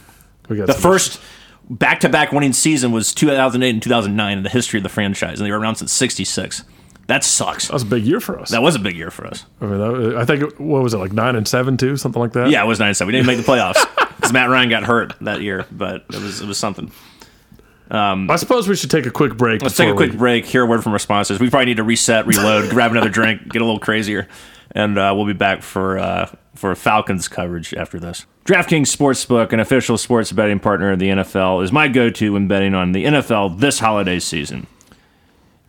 [0.50, 1.22] We got The first
[1.70, 5.38] back to back winning season was 2008 and 2009 in the history of the franchise,
[5.40, 6.64] and they were around since 66.
[7.08, 7.66] That sucks.
[7.66, 8.50] That was a big year for us.
[8.50, 9.44] That was a big year for us.
[9.60, 12.20] I mean, that, I think it- what was it like nine and seven too, something
[12.20, 12.50] like that.
[12.50, 13.12] Yeah, it was nine and seven.
[13.12, 13.84] We didn't make the playoffs
[14.16, 16.90] because Matt Ryan got hurt that year, but it was it was something.
[17.90, 19.60] Um, I suppose we should take a quick break.
[19.62, 21.38] Let's take a quick break, hear a word from our sponsors.
[21.40, 24.28] We probably need to reset, reload, grab another drink, get a little crazier,
[24.72, 28.26] and uh, we'll be back for uh, for Falcons coverage after this.
[28.44, 32.74] DraftKings Sportsbook, an official sports betting partner of the NFL, is my go-to when betting
[32.74, 34.66] on the NFL this holiday season.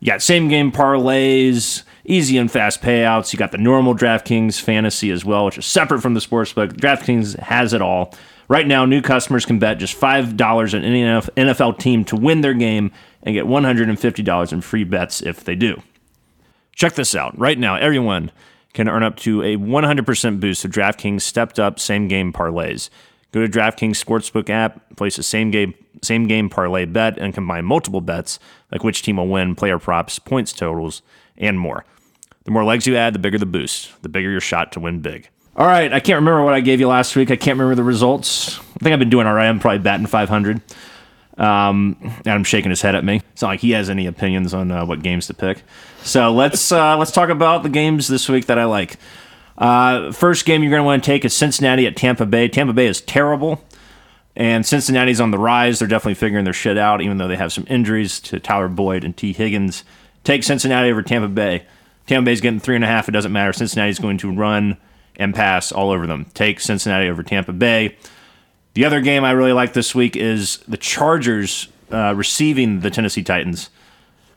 [0.00, 3.32] You got same game parlays, easy and fast payouts.
[3.32, 6.72] You got the normal DraftKings fantasy as well, which is separate from the sportsbook.
[6.72, 8.12] DraftKings has it all.
[8.48, 12.52] Right now, new customers can bet just $5 on any NFL team to win their
[12.52, 12.92] game
[13.22, 15.80] and get $150 in free bets if they do.
[16.74, 17.38] Check this out.
[17.38, 18.30] Right now, everyone
[18.74, 22.90] can earn up to a 100% boost with DraftKings stepped up same game parlays.
[23.32, 27.64] Go to DraftKings Sportsbook app, place a same game same game parlay bet, and combine
[27.64, 28.38] multiple bets
[28.70, 31.02] like which team will win, player props, points totals,
[31.38, 31.84] and more.
[32.44, 35.00] The more legs you add, the bigger the boost, the bigger your shot to win
[35.00, 35.28] big.
[35.56, 37.30] All right, I can't remember what I gave you last week.
[37.30, 38.58] I can't remember the results.
[38.58, 39.48] I think I've been doing all right.
[39.48, 40.60] I'm probably batting 500.
[41.36, 43.20] Um, Adam's shaking his head at me.
[43.32, 45.62] It's not like he has any opinions on uh, what games to pick.
[46.02, 48.96] So let's uh, let's talk about the games this week that I like.
[49.58, 52.48] Uh, first game you're going to want to take is Cincinnati at Tampa Bay.
[52.48, 53.64] Tampa Bay is terrible,
[54.36, 55.78] and Cincinnati's on the rise.
[55.78, 59.04] They're definitely figuring their shit out, even though they have some injuries to Tyler Boyd
[59.04, 59.84] and Tee Higgins.
[60.22, 61.66] Take Cincinnati over Tampa Bay.
[62.06, 63.08] Tampa Bay's getting three and a half.
[63.08, 63.52] It doesn't matter.
[63.52, 64.76] Cincinnati's going to run
[65.16, 66.26] and pass all over them.
[66.34, 67.96] Take Cincinnati over Tampa Bay.
[68.74, 73.22] The other game I really like this week is the Chargers uh, receiving the Tennessee
[73.22, 73.70] Titans.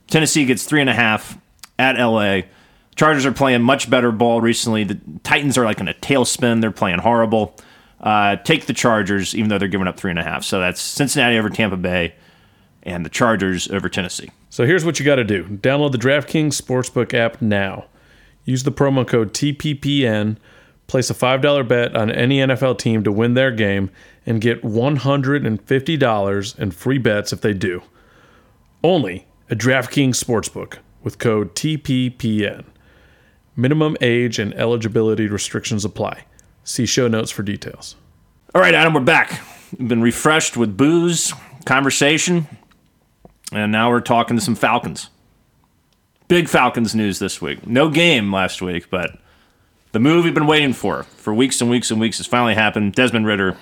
[0.07, 1.37] Tennessee gets three and a half
[1.77, 2.41] at LA.
[2.95, 4.83] Chargers are playing much better ball recently.
[4.83, 6.61] The Titans are like in a tailspin.
[6.61, 7.55] They're playing horrible.
[7.99, 10.43] Uh, take the Chargers, even though they're giving up three and a half.
[10.43, 12.15] So that's Cincinnati over Tampa Bay
[12.83, 14.31] and the Chargers over Tennessee.
[14.49, 17.85] So here's what you got to do download the DraftKings Sportsbook app now.
[18.45, 20.37] Use the promo code TPPN,
[20.87, 23.91] place a $5 bet on any NFL team to win their game,
[24.27, 27.81] and get $150 in free bets if they do.
[28.83, 32.65] Only at DraftKings Sportsbook with code TPPN.
[33.55, 36.25] Minimum age and eligibility restrictions apply.
[36.65, 37.95] See show notes for details.
[38.53, 39.41] All right, Adam, we're back.
[39.79, 41.33] We've been refreshed with booze,
[41.65, 42.47] conversation,
[43.53, 45.09] and now we're talking to some Falcons.
[46.27, 47.65] Big Falcons news this week.
[47.65, 49.17] No game last week, but
[49.93, 52.93] the move we've been waiting for for weeks and weeks and weeks has finally happened.
[52.93, 53.57] Desmond Ridder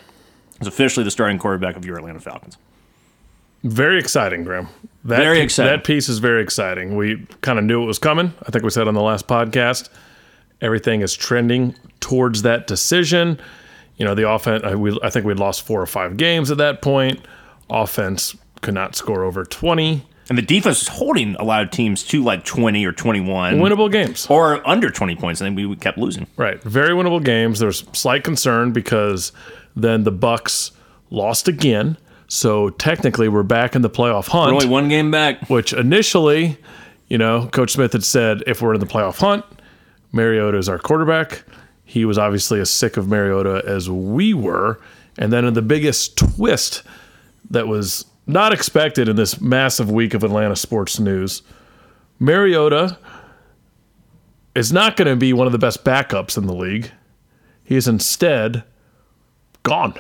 [0.62, 2.58] is officially the starting quarterback of your Atlanta Falcons.
[3.64, 4.68] Very exciting, Graham.
[5.06, 5.72] That Very pi- exciting.
[5.72, 6.95] That piece is very exciting.
[6.95, 8.34] We kind of knew it was coming.
[8.45, 9.89] I think we said on the last podcast.
[10.62, 13.39] Everything is trending towards that decision.
[13.97, 14.64] You know, the offense.
[14.64, 17.20] I, uh, we, I think we'd lost four or five games at that point.
[17.70, 22.03] Offense could not score over twenty And the defense is holding a lot of teams
[22.06, 24.28] to like 20 or 21 winnable games.
[24.30, 26.26] or under 20 points, and then we kept losing.
[26.38, 27.60] Right, very winnable games.
[27.60, 29.32] There's slight concern because
[29.76, 30.71] then the Bucs
[31.09, 31.97] lost again.
[32.28, 34.47] So technically, we're back in the playoff hunt.
[34.47, 35.49] We're only one game back.
[35.49, 36.57] which initially,
[37.07, 39.45] you know, Coach Smith had said if we're in the playoff hunt,
[40.11, 41.43] Mariota is our quarterback.
[41.84, 44.82] He was obviously as sick of Mariota as we were.
[45.17, 46.84] And then in the biggest twist
[47.51, 51.43] that was not expected in this massive week of Atlanta sports news,
[52.19, 52.97] Mariota
[54.55, 56.91] is not going to be one of the best backups in the league.
[57.63, 58.63] He is instead
[59.66, 59.93] gone.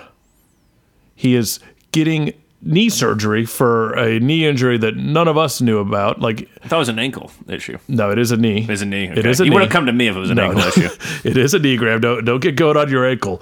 [1.15, 1.59] He is
[1.91, 6.19] getting knee surgery for a knee injury that none of us knew about.
[6.19, 7.77] Like, I thought it was an ankle issue.
[7.87, 8.65] no, it is a knee.
[8.67, 9.05] It's a knee.
[9.05, 9.29] It okay.
[9.29, 9.55] is a you knee.
[9.55, 10.67] would have come to me if it was an No, ankle no.
[10.69, 10.89] issue.
[11.29, 12.01] it is a knee grab.
[12.01, 13.41] Don't don't get going on your ankle,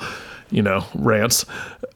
[0.51, 1.45] you know, rants.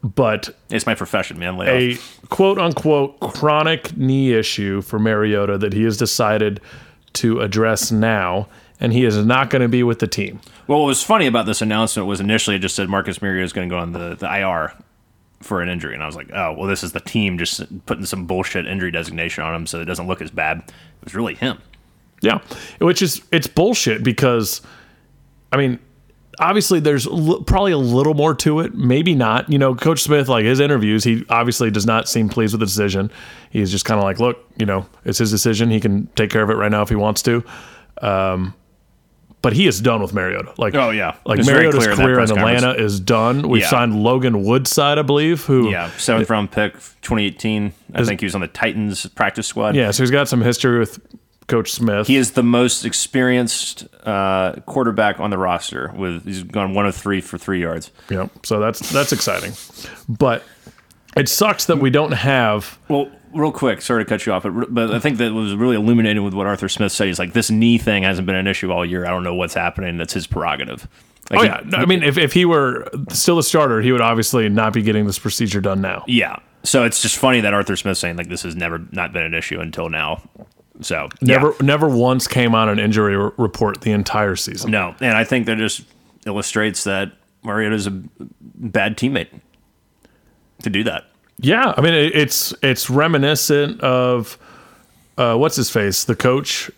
[0.02, 1.56] But It's my profession, man.
[1.58, 1.98] Lay a
[2.28, 6.60] quote unquote chronic knee issue for Mariota that he has decided
[7.14, 8.48] to address now,
[8.80, 10.40] and he is not going to be with the team.
[10.66, 13.52] Well, what was funny about this announcement was initially it just said Marcus Mariota is
[13.52, 14.72] going to go on the, the IR
[15.40, 18.04] for an injury, and I was like, oh, well, this is the team just putting
[18.04, 20.58] some bullshit injury designation on him so it doesn't look as bad.
[20.58, 21.58] It was really him.
[22.20, 22.40] Yeah,
[22.80, 24.60] which is it's bullshit because,
[25.52, 25.78] I mean,
[26.40, 28.74] obviously there's l- probably a little more to it.
[28.74, 29.50] Maybe not.
[29.50, 32.66] You know, Coach Smith, like his interviews, he obviously does not seem pleased with the
[32.66, 33.10] decision.
[33.50, 35.70] He's just kind of like, look, you know, it's his decision.
[35.70, 37.44] He can take care of it right now if he wants to.
[38.02, 38.54] Um,
[39.42, 40.52] but he is done with Mariota.
[40.58, 41.14] Like, Oh, yeah.
[41.24, 42.30] like Mariota's clear in career in press.
[42.30, 43.48] Atlanta is done.
[43.48, 43.68] We've Yeah.
[43.70, 47.72] signed Logan Woodside, I believe, who Yeah, seventh round pick, 2018.
[47.94, 49.76] I think he was on the Titans practice squad.
[49.76, 50.98] yeah, so he's got some history with
[51.46, 52.06] Coach Smith.
[52.08, 55.92] He is the most experienced uh, quarterback on the roster.
[55.96, 57.90] With he's gone one of three for three yards.
[58.10, 59.52] Yeah, so that's that's exciting,
[60.08, 60.42] but
[61.16, 62.78] it sucks that we don't have.
[62.88, 65.76] Well, real quick, sorry to cut you off, but, but I think that was really
[65.76, 67.06] illuminating with what Arthur Smith said.
[67.06, 69.04] He's like, this knee thing hasn't been an issue all year.
[69.06, 69.96] I don't know what's happening.
[69.98, 70.88] That's his prerogative.
[71.30, 74.00] Like Oh yeah, no, I mean, if, if he were still a starter, he would
[74.00, 76.04] obviously not be getting this procedure done now.
[76.06, 76.36] yeah.
[76.64, 79.32] So it's just funny that Arthur Smith's saying like this has never not been an
[79.32, 80.20] issue until now.
[80.80, 81.36] So yeah.
[81.36, 84.72] Never, never once came on an injury r- report the entire season.
[84.72, 85.82] no, and I think that just
[86.26, 87.12] illustrates that
[87.44, 87.90] Mariota is a
[88.40, 89.28] bad teammate
[90.62, 91.04] to do that.
[91.40, 94.38] Yeah, I mean, it, it's it's reminiscent of
[95.16, 96.70] uh, what's his face, the coach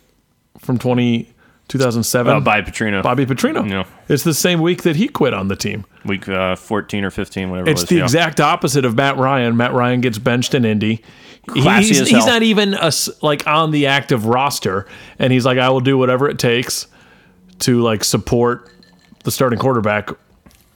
[0.59, 1.33] from 20,
[1.69, 3.69] 2007, Uh, by Petrino, Bobby Petrino.
[3.69, 3.85] Yeah.
[4.09, 5.87] It's the same week that he quit on the team.
[6.05, 7.71] week uh, fourteen or fifteen, whatever.
[7.71, 8.03] It's it was, the yeah.
[8.03, 9.57] exact opposite of Matt Ryan.
[9.57, 11.03] Matt Ryan gets benched in Indy.
[11.47, 12.93] Classy he's, he's not even a
[13.23, 14.87] like on the active roster,
[15.19, 16.87] and he's like, I will do whatever it takes
[17.61, 18.71] to like support
[19.25, 20.11] the starting quarterback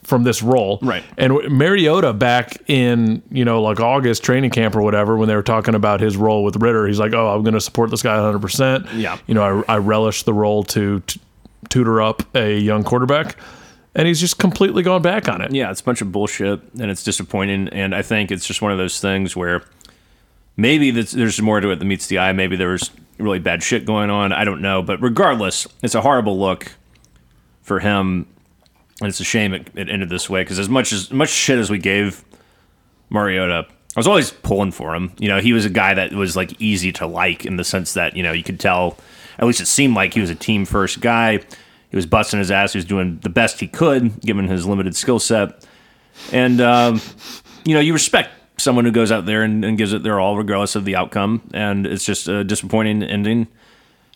[0.05, 0.79] from this role.
[0.83, 1.03] Right.
[1.19, 5.43] And Mariota back in you know like August training camp or whatever when they were
[5.43, 8.15] talking about his role with Ridder, he's like, oh, I'm going to support this guy
[8.15, 8.39] 100.
[8.39, 9.19] percent Yeah.
[9.27, 11.21] You know, I, I relish the role to t-
[11.69, 13.37] tutor up a young quarterback.
[13.97, 15.53] And he's just completely gone back on it.
[15.53, 17.69] Yeah, it's a bunch of bullshit and it's disappointing.
[17.69, 19.63] And I think it's just one of those things where
[20.57, 22.33] maybe there's more to it than meets the eye.
[22.33, 24.33] Maybe there was really bad shit going on.
[24.33, 24.83] I don't know.
[24.83, 26.73] But regardless, it's a horrible look
[27.63, 28.27] for him.
[29.01, 31.59] And it's a shame it, it ended this way because as much as much shit
[31.59, 32.25] as we gave
[33.11, 33.67] Mariota,
[33.97, 35.13] I was always pulling for him.
[35.19, 37.95] You know, he was a guy that was like easy to like in the sense
[37.95, 38.99] that, you know, you could tell,
[39.39, 41.39] at least it seemed like he was a team first guy.
[41.91, 42.73] He was busting his ass.
[42.73, 45.65] He was doing the best he could given his limited skill set.
[46.33, 47.01] And, um,
[47.65, 50.37] you know, you respect someone who goes out there and, and gives it their all
[50.37, 51.49] regardless of the outcome.
[51.53, 53.47] And it's just a disappointing ending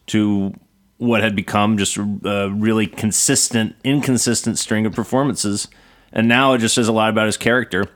[0.07, 0.55] to
[0.99, 5.69] what had become just a really consistent, inconsistent string of performances.
[6.13, 7.87] And now it just says a lot about his character.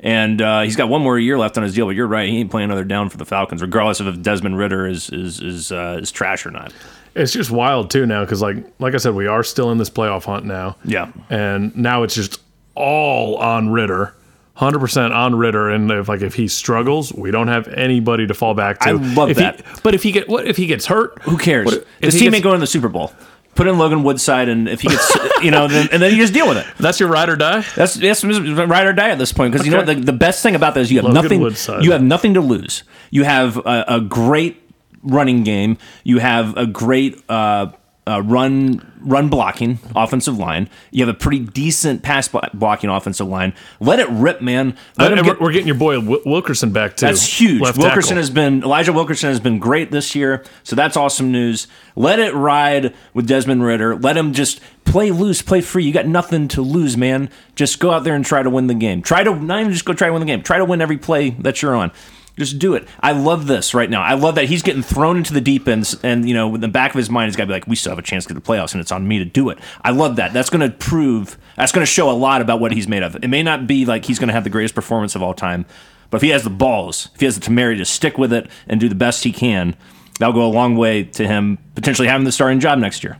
[0.00, 2.28] And uh, he's got one more year left on his deal, but you're right.
[2.28, 5.40] He ain't playing another down for the Falcons, regardless of if Desmond Ridder is is
[5.40, 6.72] is, uh, is trash or not.
[7.14, 9.90] It's just wild too now because like like I said, we are still in this
[9.90, 10.76] playoff hunt now.
[10.84, 11.12] Yeah.
[11.28, 12.40] and now it's just
[12.74, 14.14] all on Ridder,
[14.60, 15.70] hundred percent on Ridder.
[15.70, 18.88] And if like if he struggles, we don't have anybody to fall back to.
[18.90, 19.62] I love If he- that.
[19.82, 21.18] but if he get what if he gets hurt?
[21.22, 21.66] Who cares?
[21.66, 23.12] What His he team ain't going to the Super Bowl.
[23.56, 26.32] Put in Logan Woodside, and if he gets, you know, then, and then you just
[26.32, 26.66] deal with it.
[26.78, 27.64] That's your ride or die.
[27.74, 30.42] That's that's ride or die at this point because you know what the, the best
[30.44, 31.40] thing about that is you have Logan nothing.
[31.40, 31.82] Woodside.
[31.84, 32.84] You have nothing to lose.
[33.10, 34.62] You have a, a great
[35.02, 35.78] running game.
[36.04, 37.72] You have a great uh,
[38.10, 40.68] uh, run run blocking offensive line.
[40.90, 43.54] You have a pretty decent pass blocking offensive line.
[43.80, 44.76] Let it rip, man.
[44.98, 47.06] Let we're, get- we're getting your boy Wilkerson back too.
[47.06, 47.62] that's huge.
[47.62, 48.16] Left Wilkerson tackle.
[48.18, 51.66] has been Elijah Wilkerson has been great this year, so that's awesome news.
[51.96, 53.96] Let it ride with Desmond Ridder.
[53.96, 55.84] Let him just play loose, play free.
[55.84, 57.30] You got nothing to lose, man.
[57.54, 59.02] Just go out there and try to win the game.
[59.02, 60.42] Try to not even just go try to win the game.
[60.42, 61.92] Try to win every play that you're on.
[62.38, 62.88] Just do it.
[63.00, 64.02] I love this right now.
[64.02, 66.68] I love that he's getting thrown into the deep ends, and you know, in the
[66.68, 68.34] back of his mind, he's got to be like, "We still have a chance to
[68.34, 70.32] get the playoffs, and it's on me to do it." I love that.
[70.32, 71.36] That's going to prove.
[71.56, 73.16] That's going to show a lot about what he's made of.
[73.16, 75.66] It may not be like he's going to have the greatest performance of all time,
[76.10, 78.48] but if he has the balls, if he has the temerity to stick with it
[78.68, 79.76] and do the best he can,
[80.18, 83.18] that'll go a long way to him potentially having the starting job next year.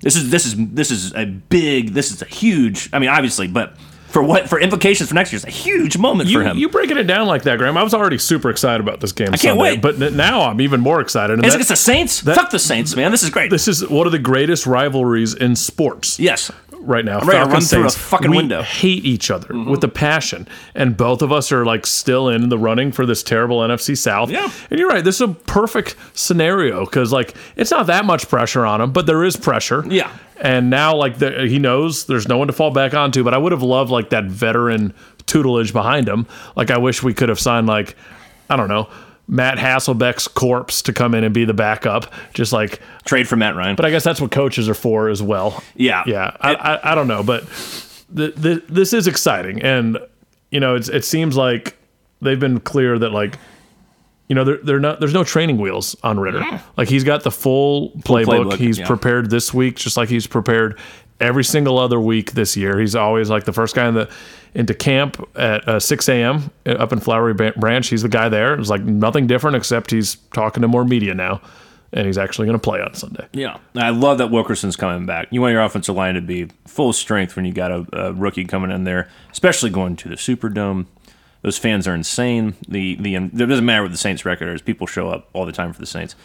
[0.00, 1.94] This is this is this is a big.
[1.94, 2.90] This is a huge.
[2.92, 3.76] I mean, obviously, but
[4.16, 6.56] for what for implications for next year, it's a huge moment You, for him.
[6.56, 7.76] you breaking it down like that, Graham.
[7.76, 9.28] I was already super excited about this game.
[9.30, 9.82] I can't wait.
[9.82, 11.34] But now I'm even more excited.
[11.34, 12.20] And It's that- against the Saints.
[12.20, 13.10] Fuck the Saints, man.
[13.10, 13.50] This is great.
[13.50, 16.18] this is one of the greatest rivalries in sports.
[16.18, 16.50] yes.
[16.86, 17.20] Right now.
[17.20, 18.62] ready to run Falcons through a Saints, fucking we window.
[18.62, 19.70] hate each other mm-hmm.
[19.70, 23.22] with a passion, and both of us are like still in the running for this
[23.22, 24.30] terrible NFC South.
[24.30, 24.50] Yeah.
[24.70, 25.04] and you're right.
[25.04, 29.06] This is a perfect scenario because like it's not that much pressure on him, but
[29.06, 29.84] there is pressure.
[29.86, 30.10] Yeah.
[30.40, 33.24] and now like the, he knows there's no one to fall back onto.
[33.24, 34.94] But I would have loved like that veteran
[35.26, 36.26] tutelage behind him.
[36.54, 37.96] Like I wish we could have signed like
[38.48, 38.88] I don't know.
[39.28, 43.56] Matt Hasselbeck's corpse to come in and be the backup, just like Trade for Matt
[43.56, 43.76] Ryan.
[43.76, 45.62] but I guess that's what coaches are for as well.
[45.74, 46.04] Yeah.
[46.06, 46.36] yeah.
[46.40, 47.44] I, I, I don't know, but
[48.08, 49.98] the, the, this is exciting, and
[50.50, 51.76] you know, it's it seems like
[52.20, 53.38] they've been clear that like.
[54.28, 54.98] You know, they're, they're not.
[54.98, 56.42] There's no training wheels on Ridder.
[56.76, 58.24] Like he's got the full playbook.
[58.24, 58.84] playbook, he's yeah.
[58.84, 60.80] prepared this week, just like he's prepared
[61.20, 62.80] every single other week this year.
[62.80, 64.10] He's always like the first guy in the
[64.56, 66.50] into camp at uh, 6 a.m.
[66.66, 67.86] up in Flowery Branch.
[67.86, 68.58] He's the guy there.
[68.58, 71.40] It's like nothing different except he's talking to more media now.
[71.92, 73.26] and he's actually going to play on Sunday.
[73.32, 75.28] Yeah, I love that Wilkerson's coming back.
[75.30, 78.44] You want your offensive line to be full strength when you got a, a rookie
[78.44, 80.86] coming in there, especially going to the Superdome.
[81.42, 82.54] Those fans are insane.
[82.66, 84.62] The the it doesn't matter what the Saints record is.
[84.62, 86.16] People show up all the time for the Saints.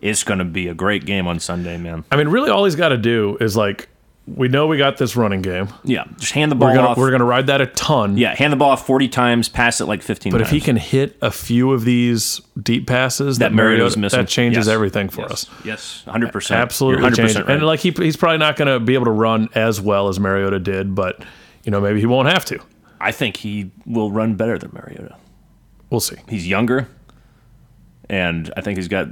[0.00, 2.04] It's going to be a great game on Sunday, man.
[2.10, 3.88] I mean, really, all he's got to do is like,
[4.26, 5.68] we know we got this running game.
[5.84, 6.96] Yeah, just hand the ball We're gonna off.
[6.96, 8.16] we're gonna ride that a ton.
[8.16, 10.32] yeah, hand the ball off forty times, pass it like fifteen.
[10.32, 14.20] But if he can hit a few of these deep passes that, That Mariota's missing.
[14.20, 14.72] that changes Yes.
[14.74, 15.30] everything for yes.
[15.30, 15.50] us.
[15.64, 16.58] Yes, hundred percent.
[16.60, 17.36] Absolutely hundred changes.
[17.36, 17.50] percent.
[17.50, 20.18] And like he, he's probably not going to be able to run as well as
[20.18, 21.22] Mariota did, but
[21.64, 22.58] you know maybe he won't have to.
[23.00, 25.16] I think he will run better than Mariota.
[25.90, 26.16] We'll see.
[26.30, 26.88] He's younger,
[28.08, 29.08] and I think he's got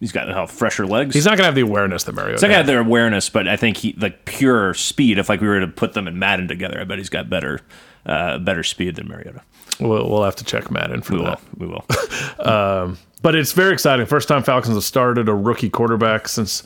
[0.00, 1.14] he's got how fresher legs.
[1.14, 2.32] He's not going to have the awareness that Mariota.
[2.32, 5.18] He's not gonna have their awareness, but I think he like pure speed.
[5.18, 7.60] If like we were to put them in Madden together, I bet he's got better
[8.06, 9.42] uh, better speed than Mariota.
[9.78, 11.26] We'll, we'll have to check Madden for We will.
[11.26, 11.40] that.
[11.56, 12.96] We will.
[13.22, 14.06] But it's very exciting.
[14.06, 16.62] First time Falcons have started a rookie quarterback since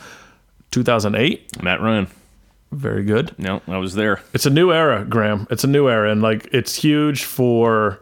[0.70, 1.62] 2008.
[1.62, 2.06] Matt Ryan.
[2.70, 3.34] Very good.
[3.38, 4.20] No, I was there.
[4.32, 5.46] It's a new era, Graham.
[5.50, 8.00] It's a new era, and like it's huge for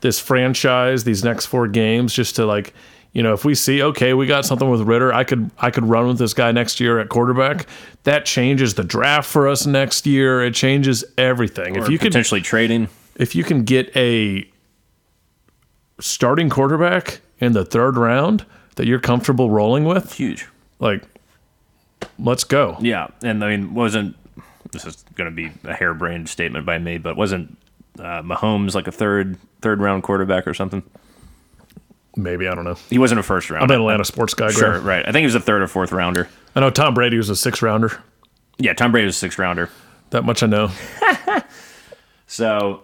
[0.00, 1.04] this franchise.
[1.04, 2.72] These next four games, just to like,
[3.16, 5.84] you know, if we see okay, we got something with Ridder, I could I could
[5.84, 7.66] run with this guy next year at quarterback.
[8.02, 10.44] That changes the draft for us next year.
[10.44, 11.76] It changes everything.
[11.76, 12.88] if Or you could potentially trading.
[13.14, 14.46] if you can get a
[15.98, 18.44] starting quarterback in the third round
[18.74, 20.46] that you're comfortable rolling with, Huge.
[20.78, 21.02] like
[22.18, 22.76] let's go.
[22.82, 24.14] Yeah, and I mean, wasn't
[24.72, 27.56] this is going to be a harebrained statement by me, but wasn't
[27.98, 30.82] uh, Mahomes like a third third round quarterback or something?
[32.16, 32.76] Maybe I don't know.
[32.88, 33.64] He wasn't a first round.
[33.64, 34.50] I'm an Atlanta sports guy.
[34.50, 34.84] Sure, Graham.
[34.84, 35.02] right.
[35.06, 36.28] I think he was a third or fourth rounder.
[36.54, 38.02] I know Tom Brady was a six rounder.
[38.58, 39.68] Yeah, Tom Brady was a sixth rounder.
[40.10, 40.70] That much I know.
[42.26, 42.82] So,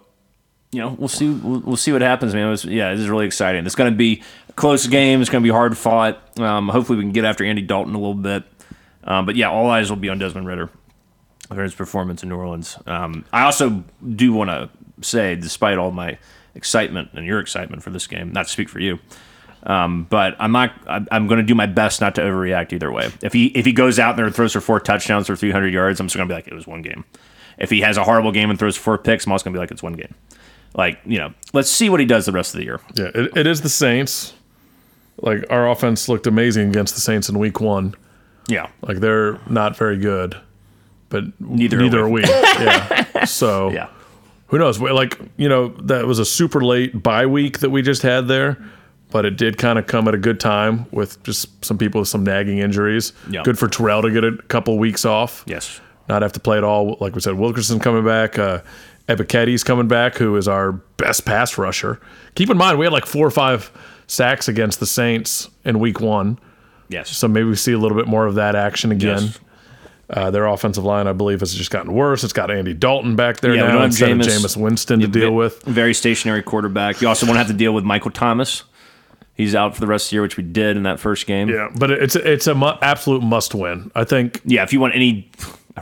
[0.71, 1.29] you know, we'll see.
[1.29, 2.47] We'll, we'll see what happens, man.
[2.47, 3.67] It was, yeah, this is really exciting.
[3.67, 5.21] It's going to be a close game.
[5.21, 6.39] It's going to be hard fought.
[6.39, 8.45] Um, hopefully, we can get after Andy Dalton a little bit.
[9.05, 10.71] Um, but yeah, all eyes will be on Desmond Ridder
[11.49, 12.79] for his performance in New Orleans.
[12.87, 13.83] Um, I also
[14.15, 14.71] do want to
[15.05, 16.19] say, despite all my
[16.55, 18.99] excitement and your excitement for this game, not to speak for you,
[19.65, 20.73] um, but I'm not.
[20.87, 23.11] I'm, going to do my best not to overreact either way.
[23.23, 26.01] If he if he goes out there and throws for four touchdowns for 300 yards,
[26.01, 27.05] I'm just going to be like, it was one game.
[27.59, 29.61] If he has a horrible game and throws four picks, I'm also going to be
[29.61, 30.15] like, it's one game.
[30.75, 32.81] Like you know, let's see what he does the rest of the year.
[32.95, 34.35] Yeah, it, it is the Saints.
[35.21, 37.95] Like our offense looked amazing against the Saints in Week One.
[38.49, 40.35] Yeah, Like they're not very good,
[41.11, 42.23] but Neither are neither are we.
[42.23, 42.29] we.
[42.29, 43.25] yeah.
[43.25, 43.89] So yeah,
[44.53, 44.79] who knows?
[44.79, 48.63] Like you know, that was a super late bye week that we just had there,
[49.11, 52.09] but it did kind of come at a good time with just some people with
[52.09, 53.15] some nagging injuries.
[53.31, 53.43] Yeah.
[53.45, 55.43] Good for Terrell to get a couple weeks off.
[55.47, 56.99] yes, not have to play at all.
[57.01, 58.61] Like we said, Wilkerson coming back, uh,
[59.09, 61.99] Ebiketie's coming back, who is our best pass rusher.
[62.35, 63.73] Keep in mind, we had like four or five
[64.07, 66.39] sacks against the Saints in week one.
[66.91, 67.09] yes.
[67.17, 69.23] So maybe we see a little bit more of that action again.
[69.23, 69.39] Yes.
[70.13, 72.23] Uh, their offensive line, I believe, has just gotten worse.
[72.23, 74.27] It's got Andy Dalton back there Yeah, now instead Jameis.
[74.27, 75.63] of Jameis Winston to deal with.
[75.63, 77.01] very stationary quarterback.
[77.01, 78.65] You also won't have to deal with Michael Thomas.
[79.35, 81.49] He's out for the rest of the year, which we did in that first game.
[81.49, 83.91] Yeah, but it's it's a mu- absolute must win.
[83.95, 85.31] I think Yeah, if you want any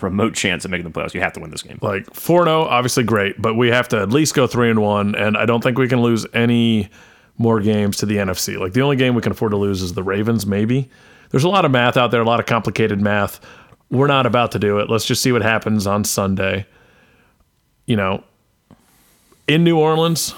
[0.01, 1.79] remote chance of making the playoffs, you have to win this game.
[1.83, 5.17] like 4 0, obviously great, but we have to at least go 3 and 1.
[5.17, 6.89] And I don't think we can lose any
[7.37, 8.57] more games to the NFC.
[8.57, 10.89] Like the only game we can afford to lose is the Ravens, maybe.
[11.31, 13.41] There's a lot of math out there, a lot of complicated math.
[13.91, 14.89] We're not about to do it.
[14.89, 16.67] Let's just see what happens on Sunday.
[17.87, 18.23] You know,
[19.49, 20.35] in New Orleans,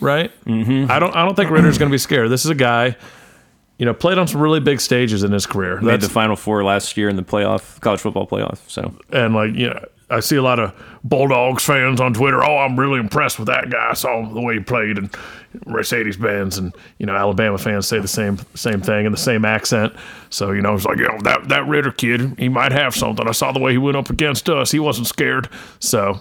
[0.00, 0.30] right?
[0.44, 0.90] Mm-hmm.
[0.90, 1.14] I don't.
[1.16, 2.30] I don't think Ridder's going to be scared.
[2.30, 2.96] This is a guy,
[3.78, 5.80] you know, played on some really big stages in his career.
[5.80, 8.58] Made That's the Final Four last year in the playoff, college football playoff.
[8.68, 10.74] So and like you know I see a lot of
[11.04, 12.44] Bulldogs fans on Twitter.
[12.44, 13.90] Oh, I'm really impressed with that guy.
[13.90, 15.14] I saw the way he played and
[15.66, 19.44] Mercedes Benz, and you know Alabama fans say the same same thing in the same
[19.44, 19.92] accent.
[20.30, 23.26] So you know it's like you know that that Ridder kid, he might have something.
[23.26, 24.70] I saw the way he went up against us.
[24.70, 25.48] He wasn't scared.
[25.80, 26.20] So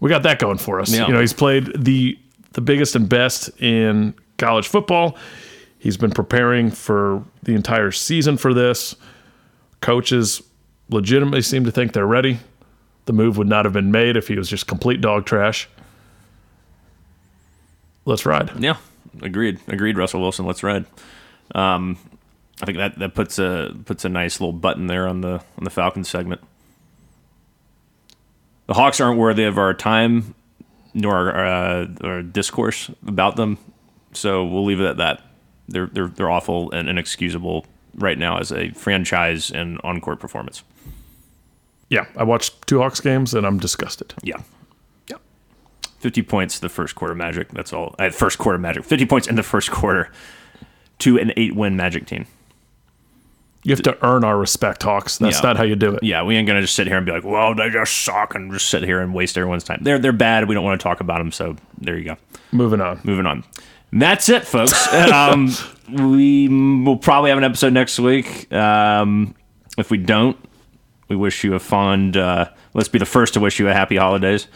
[0.00, 0.92] we got that going for us.
[0.92, 1.06] Yeah.
[1.06, 2.18] You know he's played the
[2.52, 5.16] the biggest and best in college football.
[5.78, 8.96] He's been preparing for the entire season for this.
[9.80, 10.42] Coaches
[10.90, 12.38] legitimately seem to think they're ready.
[13.06, 15.68] The move would not have been made if he was just complete dog trash.
[18.04, 18.50] Let's ride.
[18.58, 18.76] yeah,
[19.22, 19.96] agreed, agreed.
[19.96, 20.86] Russell Wilson, let's ride.
[21.54, 21.98] Um,
[22.62, 25.64] I think that, that puts a puts a nice little button there on the on
[25.64, 26.40] the Falcons segment.
[28.66, 30.34] The Hawks aren't worthy of our time
[30.94, 33.58] nor our, uh, our discourse about them,
[34.12, 35.22] so we'll leave it at that.
[35.68, 40.62] They're they're they're awful and inexcusable right now as a franchise and on court performance.
[41.88, 44.14] Yeah, I watched two Hawks games and I'm disgusted.
[44.22, 44.36] Yeah.
[44.36, 44.42] Yeah.
[46.00, 47.48] 50 points the first quarter Magic.
[47.52, 47.94] That's all.
[47.98, 48.84] Uh, first quarter Magic.
[48.84, 50.10] 50 points in the first quarter
[51.00, 52.26] to an eight win Magic team.
[53.62, 55.18] You have to earn our respect, Hawks.
[55.18, 55.48] That's Yeah.
[55.48, 56.02] not how you do it.
[56.02, 58.50] Yeah, we ain't gonna just sit here and be like, "Well, they just suck," and
[58.50, 59.80] just sit here and waste everyone's time.
[59.82, 60.48] They're they're bad.
[60.48, 61.30] We don't want to talk about them.
[61.30, 62.16] So there you go.
[62.52, 63.00] Moving on.
[63.04, 63.44] Moving on.
[63.92, 64.90] That's it, folks.
[65.12, 65.50] um,
[65.92, 68.50] we will probably have an episode next week.
[68.50, 69.34] Um,
[69.76, 70.38] if we don't,
[71.08, 72.16] we wish you a fond.
[72.16, 74.46] Uh, let's be the first to wish you a happy holidays.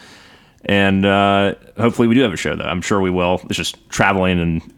[0.65, 2.63] And uh, hopefully, we do have a show, though.
[2.65, 3.41] I'm sure we will.
[3.45, 4.73] It's just traveling and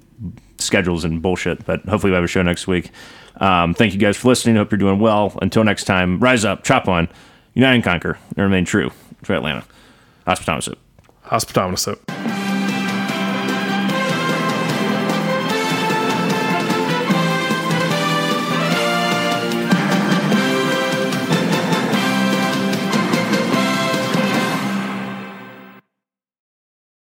[0.57, 2.91] schedules and bullshit, but hopefully, we have a show next week.
[3.39, 4.55] Um, thank you guys for listening.
[4.55, 5.37] Hope you're doing well.
[5.41, 7.07] Until next time, rise up, chop on,
[7.53, 8.91] unite and conquer, and remain true
[9.23, 9.63] to Atlanta.
[10.25, 10.77] Hospitometer soap.